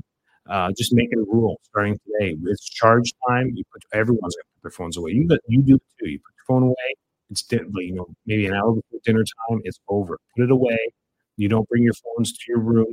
Uh, 0.49 0.73
just 0.77 0.93
make 0.95 1.09
it 1.12 1.19
a 1.19 1.23
rule 1.23 1.61
starting 1.64 1.99
today. 2.07 2.37
It's 2.47 2.69
charge 2.69 3.12
time. 3.29 3.53
You 3.55 3.64
put 3.73 3.83
everyone's 3.93 4.35
gonna 4.35 4.45
put 4.57 4.62
their 4.62 4.71
phones 4.71 4.97
away. 4.97 5.12
You 5.12 5.29
you 5.49 5.62
do 5.62 5.79
too. 6.01 6.09
You 6.09 6.19
put 6.19 6.35
phone 6.49 6.65
away. 6.65 6.95
It's 7.31 7.45
you 7.51 7.95
know 7.95 8.07
maybe 8.27 8.47
an 8.47 8.55
hour 8.55 8.73
before 8.73 9.01
dinner 9.05 9.23
time. 9.23 9.61
It's 9.65 9.79
over. 9.89 10.19
Put 10.37 10.45
it 10.45 10.51
away. 10.51 10.79
You 11.37 11.49
don't 11.49 11.69
bring 11.69 11.83
your 11.83 11.95
phones 11.95 12.33
to 12.33 12.45
your 12.49 12.61
room. 12.61 12.87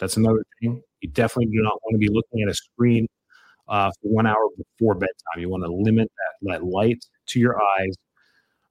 That's 0.00 0.16
another 0.16 0.44
thing. 0.60 0.82
You 1.00 1.10
definitely 1.10 1.54
do 1.54 1.62
not 1.62 1.78
want 1.84 1.94
to 1.94 1.98
be 1.98 2.08
looking 2.08 2.42
at 2.42 2.48
a 2.48 2.54
screen 2.54 3.06
uh, 3.68 3.90
for 4.00 4.08
one 4.08 4.26
hour 4.26 4.48
before 4.56 4.94
bedtime. 4.94 5.38
You 5.38 5.48
want 5.50 5.64
to 5.64 5.72
limit 5.72 6.10
that, 6.42 6.50
that 6.50 6.64
light 6.64 7.04
to 7.28 7.40
your 7.40 7.56
eyes 7.78 7.94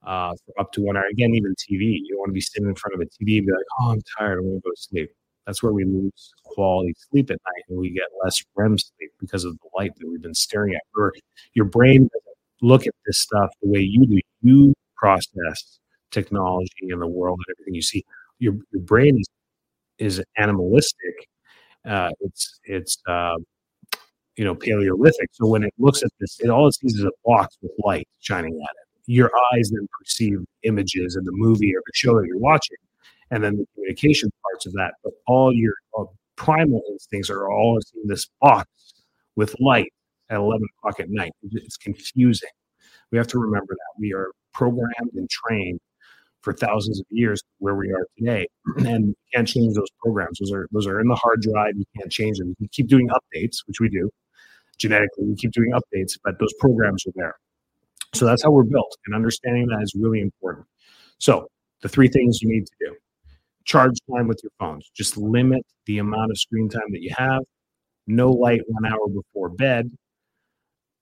uh, 0.04 0.34
for 0.46 0.62
up 0.62 0.72
to 0.74 0.82
one 0.82 0.98
hour. 0.98 1.06
Again, 1.12 1.34
even 1.36 1.54
TV. 1.56 1.98
You 2.02 2.10
don't 2.10 2.20
want 2.20 2.30
to 2.30 2.34
be 2.34 2.42
sitting 2.42 2.68
in 2.68 2.76
front 2.76 2.96
of 2.96 3.02
a 3.02 3.06
TV 3.06 3.38
and 3.38 3.48
be 3.48 3.52
like, 3.52 3.66
oh, 3.82 3.92
I'm 3.92 4.02
tired. 4.18 4.40
I'm 4.40 4.46
going 4.46 4.62
to 4.62 4.64
go 4.64 4.72
to 4.72 4.82
sleep. 4.82 5.12
That's 5.46 5.64
where 5.64 5.74
we 5.74 5.86
lose 5.86 6.34
quality 6.44 6.94
sleep 7.10 7.32
at 7.32 7.38
night 7.46 7.64
and 7.70 7.80
we 7.80 7.90
get 7.90 8.06
less 8.24 8.44
REM 8.56 8.78
sleep 8.78 9.12
because 9.20 9.44
of 9.44 9.54
the 9.54 9.70
light 9.76 9.92
that 9.98 10.08
we've 10.08 10.22
been 10.22 10.36
staring 10.36 10.76
at. 10.76 10.82
Where 10.94 11.12
your 11.54 11.66
brain 11.66 12.10
look 12.62 12.86
at 12.86 12.94
this 13.06 13.20
stuff 13.20 13.52
the 13.62 13.70
way 13.70 13.80
you 13.80 14.06
do. 14.06 14.20
You 14.42 14.74
process 14.96 15.80
technology 16.12 16.90
and 16.90 17.02
the 17.02 17.08
world 17.08 17.40
and 17.40 17.56
everything 17.56 17.76
you 17.76 17.82
see. 17.82 18.04
Your, 18.40 18.56
your 18.72 18.82
brain 18.82 19.20
is, 19.20 19.28
is 19.98 20.24
animalistic. 20.38 21.28
Uh, 21.86 22.12
it's 22.22 22.60
it's 22.66 22.98
uh, 23.08 23.38
you 24.36 24.46
know 24.46 24.56
Paleolithic. 24.56 25.30
So 25.34 25.48
when 25.48 25.64
it 25.64 25.74
looks 25.80 26.04
at 26.04 26.12
this, 26.20 26.40
it 26.40 26.50
all 26.50 26.68
it 26.68 26.74
sees 26.74 26.96
is 26.96 27.06
a 27.06 27.12
box 27.26 27.58
with 27.62 27.72
light 27.84 28.08
shining 28.20 28.54
at 28.54 28.76
it 28.76 28.92
your 29.08 29.32
eyes 29.54 29.70
then 29.72 29.88
perceive 30.00 30.40
images 30.64 31.16
in 31.16 31.24
the 31.26 31.32
movie 31.34 31.76
or 31.76 31.82
the 31.86 31.92
show 31.94 32.20
that 32.20 32.28
you're 32.28 32.38
watching, 32.38 32.78
and 33.30 33.44
then 33.44 33.58
the 33.58 33.66
communication 33.74 34.32
parts 34.44 34.66
of 34.66 34.74
that. 34.74 34.94
But 35.04 35.14
all 35.28 35.54
your 35.54 35.74
primal 36.36 36.82
instincts 36.90 37.30
are 37.30 37.50
all 37.50 37.78
in 37.78 38.08
this 38.08 38.28
box 38.40 38.68
with 39.36 39.56
light 39.60 39.92
at 40.30 40.38
11 40.38 40.66
o'clock 40.78 41.00
at 41.00 41.10
night. 41.10 41.32
It's 41.52 41.78
confusing. 41.78 42.50
We 43.12 43.18
have 43.18 43.28
to 43.28 43.40
remember 43.40 43.74
that 43.74 44.00
we 44.00 44.14
are 44.14 44.32
programmed 44.54 45.14
and 45.14 45.30
trained 45.30 45.80
for 46.42 46.54
thousands 46.54 47.00
of 47.00 47.06
years 47.10 47.42
where 47.60 47.76
we 47.76 47.92
are 47.92 48.08
today, 48.18 48.48
and 48.78 49.10
you 49.10 49.16
can't 49.34 49.48
change 49.48 49.76
those 49.76 49.90
programs. 50.02 50.40
Those 50.40 50.52
are 50.52 50.68
those 50.72 50.88
are 50.88 51.00
in 51.00 51.08
the 51.08 51.16
hard 51.16 51.42
drive. 51.42 51.78
You 51.78 51.86
can't 51.98 52.12
change 52.12 52.40
them. 52.40 52.50
You 52.50 52.56
can 52.56 52.70
keep 52.72 52.88
doing 52.88 53.10
updates, 53.10 53.58
which 53.68 53.80
we 53.80 53.90
do 53.90 54.10
genetically. 54.78 55.26
We 55.26 55.36
keep 55.36 55.52
doing 55.52 55.72
updates, 55.72 56.18
but 56.24 56.40
those 56.40 56.54
programs 56.60 57.06
are 57.06 57.12
there. 57.16 57.36
So 58.14 58.26
that's 58.26 58.44
how 58.44 58.52
we're 58.52 58.64
built, 58.64 58.98
and 59.06 59.16
understanding 59.16 59.68
that 59.68 59.82
is 59.82 59.94
really 59.96 60.22
important. 60.22 60.66
So, 61.20 61.48
the 61.82 61.90
three 61.90 62.08
things 62.08 62.42
you 62.42 62.50
need 62.50 62.66
to 62.66 62.74
do 62.80 62.96
charge 63.64 63.98
time 64.12 64.28
with 64.28 64.40
your 64.44 64.52
phones, 64.60 64.90
just 64.96 65.18
limit 65.18 65.66
the 65.86 66.00
amount 66.00 66.32
of 66.32 66.38
screen 66.38 66.68
time 66.68 66.92
that 66.92 67.02
you 67.02 67.14
have, 67.16 67.42
no 68.08 68.32
light 68.32 68.62
one 68.68 68.86
hour 68.86 69.08
before 69.08 69.50
bed, 69.50 69.90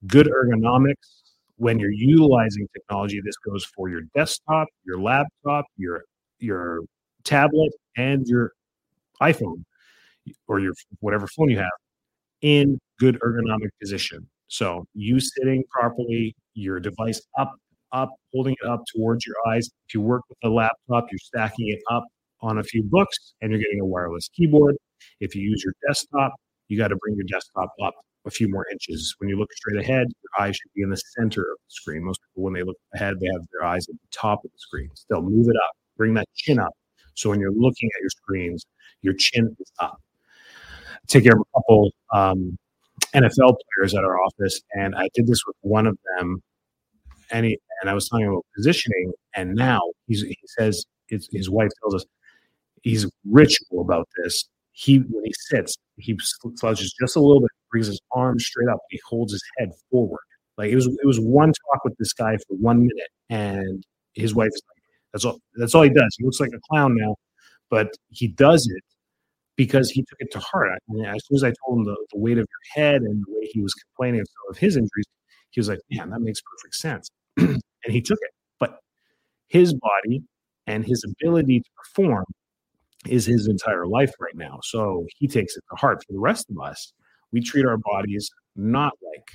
good 0.08 0.28
ergonomics. 0.28 1.19
When 1.60 1.78
you're 1.78 1.92
utilizing 1.92 2.68
technology, 2.74 3.20
this 3.24 3.36
goes 3.38 3.66
for 3.66 3.90
your 3.90 4.04
desktop, 4.16 4.68
your 4.86 5.00
laptop, 5.02 5.66
your 5.76 6.06
your 6.40 6.80
tablet, 7.26 7.72
and 7.98 8.26
your 8.28 8.54
iPhone 9.22 9.64
or 10.48 10.62
your 10.62 10.74
whatever 11.02 11.28
phone 11.28 11.50
you 11.50 11.58
have 11.58 11.70
in 12.42 12.80
good 13.00 13.20
ergonomic 13.20 13.72
position. 13.82 14.26
So 14.48 14.86
you 14.94 15.20
sitting 15.20 15.64
properly, 15.70 16.34
your 16.54 16.80
device 16.80 17.22
up, 17.38 17.52
up, 17.92 18.10
holding 18.34 18.56
it 18.62 18.68
up 18.68 18.84
towards 18.96 19.26
your 19.26 19.36
eyes. 19.48 19.68
If 19.88 19.96
you 19.96 20.02
work 20.02 20.22
with 20.30 20.38
a 20.44 20.50
laptop, 20.50 21.08
you're 21.12 21.20
stacking 21.20 21.70
it 21.70 21.82
up 21.92 22.06
on 22.42 22.60
a 22.60 22.64
few 22.64 22.84
books 22.84 23.34
and 23.42 23.52
you're 23.52 23.60
getting 23.60 23.82
a 23.82 23.86
wireless 23.86 24.30
keyboard. 24.30 24.78
If 25.20 25.36
you 25.36 25.42
use 25.42 25.62
your 25.64 25.74
desktop, 25.86 26.34
you 26.70 26.78
got 26.78 26.88
to 26.88 26.96
bring 26.98 27.16
your 27.16 27.26
desktop 27.26 27.70
up 27.84 27.96
a 28.26 28.32
few 28.32 28.50
more 28.50 28.66
inches. 28.72 29.16
When 29.20 29.30
you 29.30 29.38
look 29.38 29.52
straight 29.54 29.80
ahead, 29.80 30.08
your 30.08 30.46
eyes 30.46 30.56
should 30.56 30.72
be 30.76 30.82
in 30.82 30.90
the 30.90 30.98
center 30.98 31.42
of 31.42 31.58
the 31.58 31.70
screen. 31.70 32.04
Most 32.04 32.20
people, 32.22 32.44
when 32.44 32.54
they 32.54 32.64
look 32.64 32.78
ahead, 32.94 33.20
they 33.20 33.28
have 33.28 33.42
their 33.52 33.68
eyes 33.68 33.88
at 33.88 33.96
the 33.96 34.08
top 34.12 34.44
of 34.44 34.52
the 34.52 34.58
screen. 34.60 34.90
Still, 34.94 35.22
move 35.22 35.48
it 35.48 35.56
up, 35.56 35.72
bring 35.98 36.14
that 36.16 36.28
chin 36.36 36.60
up. 36.60 36.74
So 37.16 37.30
when 37.30 37.40
you're 37.40 37.52
looking 37.52 37.90
at 37.96 38.02
your 38.02 38.10
screens, 38.10 38.66
your 39.02 39.14
chin 39.14 39.56
is 39.60 39.72
up. 39.80 40.02
Take 41.08 41.24
care 41.24 41.34
of 41.34 41.40
a 41.40 41.60
couple 41.60 41.92
um, 42.14 42.58
NFL 43.14 43.56
players 43.76 43.96
at 43.96 44.04
our 44.04 44.22
office, 44.22 44.62
and 44.74 44.96
I 44.96 45.10
did 45.14 45.28
this 45.28 45.46
with 45.46 45.56
one 45.62 45.88
of 45.88 45.98
them. 46.18 46.42
And 47.32 47.46
he, 47.46 47.60
and 47.82 47.90
I 47.90 47.94
was 47.94 48.10
talking 48.10 48.28
about 48.28 48.46
positioning, 48.56 49.14
and 49.36 49.56
now 49.56 49.80
he 50.08 50.38
says 50.58 50.86
his 51.08 51.50
wife 51.50 51.70
tells 51.82 51.96
us 51.96 52.06
he's 52.84 53.10
ritual 53.26 53.82
about 53.82 54.08
this. 54.18 54.48
He 54.80 55.00
when 55.00 55.26
he 55.26 55.34
sits, 55.50 55.76
he 55.98 56.18
slouches 56.56 56.96
just 57.02 57.18
a 57.18 57.20
little 57.20 57.42
bit, 57.42 57.50
brings 57.70 57.88
his 57.88 58.00
arms 58.14 58.46
straight 58.46 58.70
up, 58.70 58.80
he 58.90 59.00
holds 59.06 59.34
his 59.34 59.44
head 59.58 59.72
forward. 59.92 60.22
Like 60.58 60.72
it 60.72 60.76
was 60.76 60.88
it 60.88 61.06
was 61.06 61.20
one 61.20 61.50
talk 61.50 61.84
with 61.84 61.98
this 61.98 62.14
guy 62.14 62.38
for 62.38 62.56
one 62.56 62.80
minute, 62.84 63.10
and 63.30 63.84
his 64.14 64.34
wife 64.34 64.52
is 64.54 64.62
like, 64.70 64.84
"That's 65.12 65.26
all. 65.26 65.40
That's 65.56 65.76
all 65.76 65.84
he 65.84 65.90
does. 65.90 66.16
He 66.18 66.24
looks 66.24 66.40
like 66.40 66.52
a 66.54 66.60
clown 66.70 66.96
now, 66.96 67.18
but 67.70 67.90
he 68.10 68.30
does 68.30 68.70
it 68.74 68.84
because 69.58 69.90
he 69.90 70.02
took 70.04 70.20
it 70.20 70.32
to 70.32 70.40
heart. 70.40 70.70
I 70.72 70.94
mean, 70.94 71.04
as 71.04 71.20
soon 71.26 71.36
as 71.36 71.44
I 71.44 71.52
told 71.66 71.80
him 71.80 71.84
the, 71.86 71.98
the 72.14 72.20
weight 72.20 72.38
of 72.38 72.48
your 72.48 72.86
head 72.86 73.02
and 73.02 73.26
the 73.26 73.34
way 73.34 73.50
he 73.52 73.60
was 73.60 73.74
complaining 73.74 74.22
of 74.22 74.28
some 74.28 74.52
of 74.52 74.58
his 74.58 74.78
injuries, 74.78 75.06
he 75.52 75.60
was 75.60 75.68
like, 75.68 75.80
man, 75.92 76.12
that 76.12 76.22
makes 76.22 76.40
perfect 76.42 76.76
sense. 76.76 77.10
and 77.38 77.62
he 77.88 78.02
took 78.02 78.20
it. 78.22 78.32
But 78.58 78.80
his 79.50 79.74
body 79.74 80.24
and 80.68 80.86
his 80.86 81.04
ability 81.04 81.60
to 81.60 81.70
perform 81.76 82.24
is 83.08 83.26
his 83.26 83.48
entire 83.48 83.88
life 83.88 84.12
right 84.20 84.36
now. 84.36 84.60
So 84.64 85.06
he 85.18 85.28
takes 85.28 85.56
it 85.56 85.64
to 85.70 85.76
heart. 85.78 86.04
For 86.06 86.14
the 86.14 86.20
rest 86.20 86.48
of 86.50 86.58
us, 86.60 86.94
we 87.32 87.42
treat 87.42 87.66
our 87.66 87.78
bodies 87.78 88.30
not 88.56 88.94
like 89.04 89.28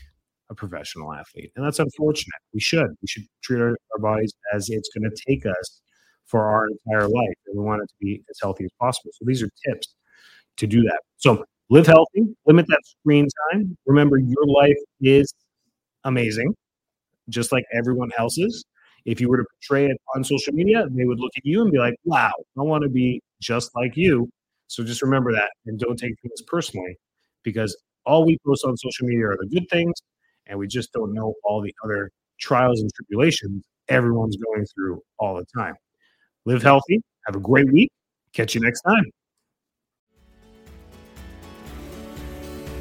a 0.51 0.55
professional 0.55 1.13
athlete. 1.15 1.51
And 1.57 1.65
that's 1.65 1.79
unfortunate. 1.79 2.41
We 2.53 2.61
should. 2.61 2.89
We 3.01 3.07
should 3.09 3.25
treat 3.43 3.61
our, 3.61 3.77
our 3.93 3.99
bodies 3.99 4.33
as 4.53 4.69
it's 4.69 4.91
going 4.97 5.11
to 5.11 5.17
take 5.27 5.47
us 5.47 5.81
for 6.27 6.45
our 6.45 6.69
entire 6.69 7.09
life. 7.09 7.37
And 7.47 7.59
we 7.59 7.65
want 7.65 7.83
it 7.83 7.87
to 7.87 7.95
be 8.01 8.23
as 8.31 8.39
healthy 8.43 8.65
as 8.65 8.71
possible. 8.79 9.11
So 9.15 9.25
these 9.27 9.43
are 9.43 9.51
tips 9.67 9.95
to 10.59 10.67
do 10.67 10.83
that. 10.83 11.01
So 11.17 11.45
live 11.71 11.87
healthy, 11.87 12.23
limit 12.47 12.67
that 12.69 12.81
screen 12.85 13.27
time. 13.53 13.77
Remember, 13.87 14.19
your 14.19 14.47
life 14.47 14.77
is 15.01 15.33
amazing, 16.05 16.55
just 17.29 17.53
like 17.53 17.65
everyone 17.73 18.11
else's. 18.19 18.65
If 19.05 19.21
you 19.21 19.29
were 19.29 19.37
to 19.37 19.45
portray 19.45 19.87
it 19.87 20.01
on 20.15 20.25
social 20.25 20.53
media, 20.53 20.87
they 20.91 21.05
would 21.05 21.21
look 21.21 21.33
at 21.37 21.45
you 21.45 21.63
and 21.63 21.71
be 21.71 21.79
like, 21.79 21.95
wow, 22.05 22.33
I 22.59 22.63
want 22.63 22.83
to 22.85 22.89
be 22.89 23.21
just 23.41 23.71
like 23.77 23.97
you. 23.97 24.29
So 24.69 24.83
just 24.83 25.03
remember 25.03 25.33
that 25.33 25.51
and 25.67 25.79
don't 25.79 25.99
take 25.99 26.15
things 26.23 26.43
personally 26.47 26.97
because 27.43 27.77
all 28.07 28.25
we 28.25 28.39
post 28.47 28.65
on 28.65 28.77
social 28.77 29.07
media 29.07 29.27
are 29.27 29.37
the 29.39 29.47
good 29.47 29.69
things 29.71 29.95
and 30.47 30.59
we 30.59 30.67
just 30.67 30.93
don't 30.93 31.13
know 31.13 31.35
all 31.45 31.61
the 31.61 31.75
other 31.85 32.11
trials 32.41 32.81
and 32.81 32.91
tribulations 32.95 33.63
everyone's 33.89 34.37
going 34.37 34.67
through 34.75 35.01
all 35.19 35.37
the 35.37 35.45
time. 35.57 35.75
Live 36.47 36.63
healthy. 36.63 37.03
Have 37.27 37.37
a 37.37 37.41
great 37.41 37.71
week. 37.73 37.91
Catch 38.33 38.55
you 38.55 38.61
next 38.61 38.83
time. 38.83 39.05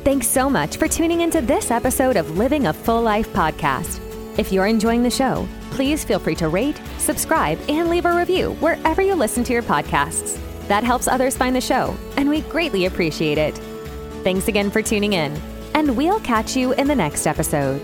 Thanks 0.03 0.27
so 0.27 0.49
much 0.49 0.77
for 0.77 0.87
tuning 0.87 1.21
into 1.21 1.39
this 1.41 1.71
episode 1.71 2.17
of 2.17 2.37
Living 2.37 2.67
a 2.67 2.73
Full 2.73 3.01
Life 3.01 3.31
podcast. 3.31 4.12
If 4.37 4.51
you're 4.51 4.65
enjoying 4.65 5.03
the 5.03 5.11
show, 5.11 5.47
please 5.69 6.03
feel 6.03 6.19
free 6.19 6.35
to 6.35 6.47
rate, 6.47 6.81
subscribe, 6.97 7.59
and 7.69 7.89
leave 7.89 8.05
a 8.05 8.15
review 8.15 8.53
wherever 8.53 9.01
you 9.01 9.13
listen 9.13 9.43
to 9.43 9.53
your 9.53 9.61
podcasts. 9.61 10.39
That 10.67 10.83
helps 10.83 11.07
others 11.07 11.37
find 11.37 11.55
the 11.55 11.61
show, 11.61 11.95
and 12.17 12.29
we 12.29 12.41
greatly 12.41 12.85
appreciate 12.85 13.37
it. 13.37 13.55
Thanks 14.23 14.47
again 14.47 14.71
for 14.71 14.81
tuning 14.81 15.13
in, 15.13 15.39
and 15.75 15.95
we'll 15.95 16.19
catch 16.21 16.55
you 16.55 16.73
in 16.73 16.87
the 16.87 16.95
next 16.95 17.27
episode. 17.27 17.81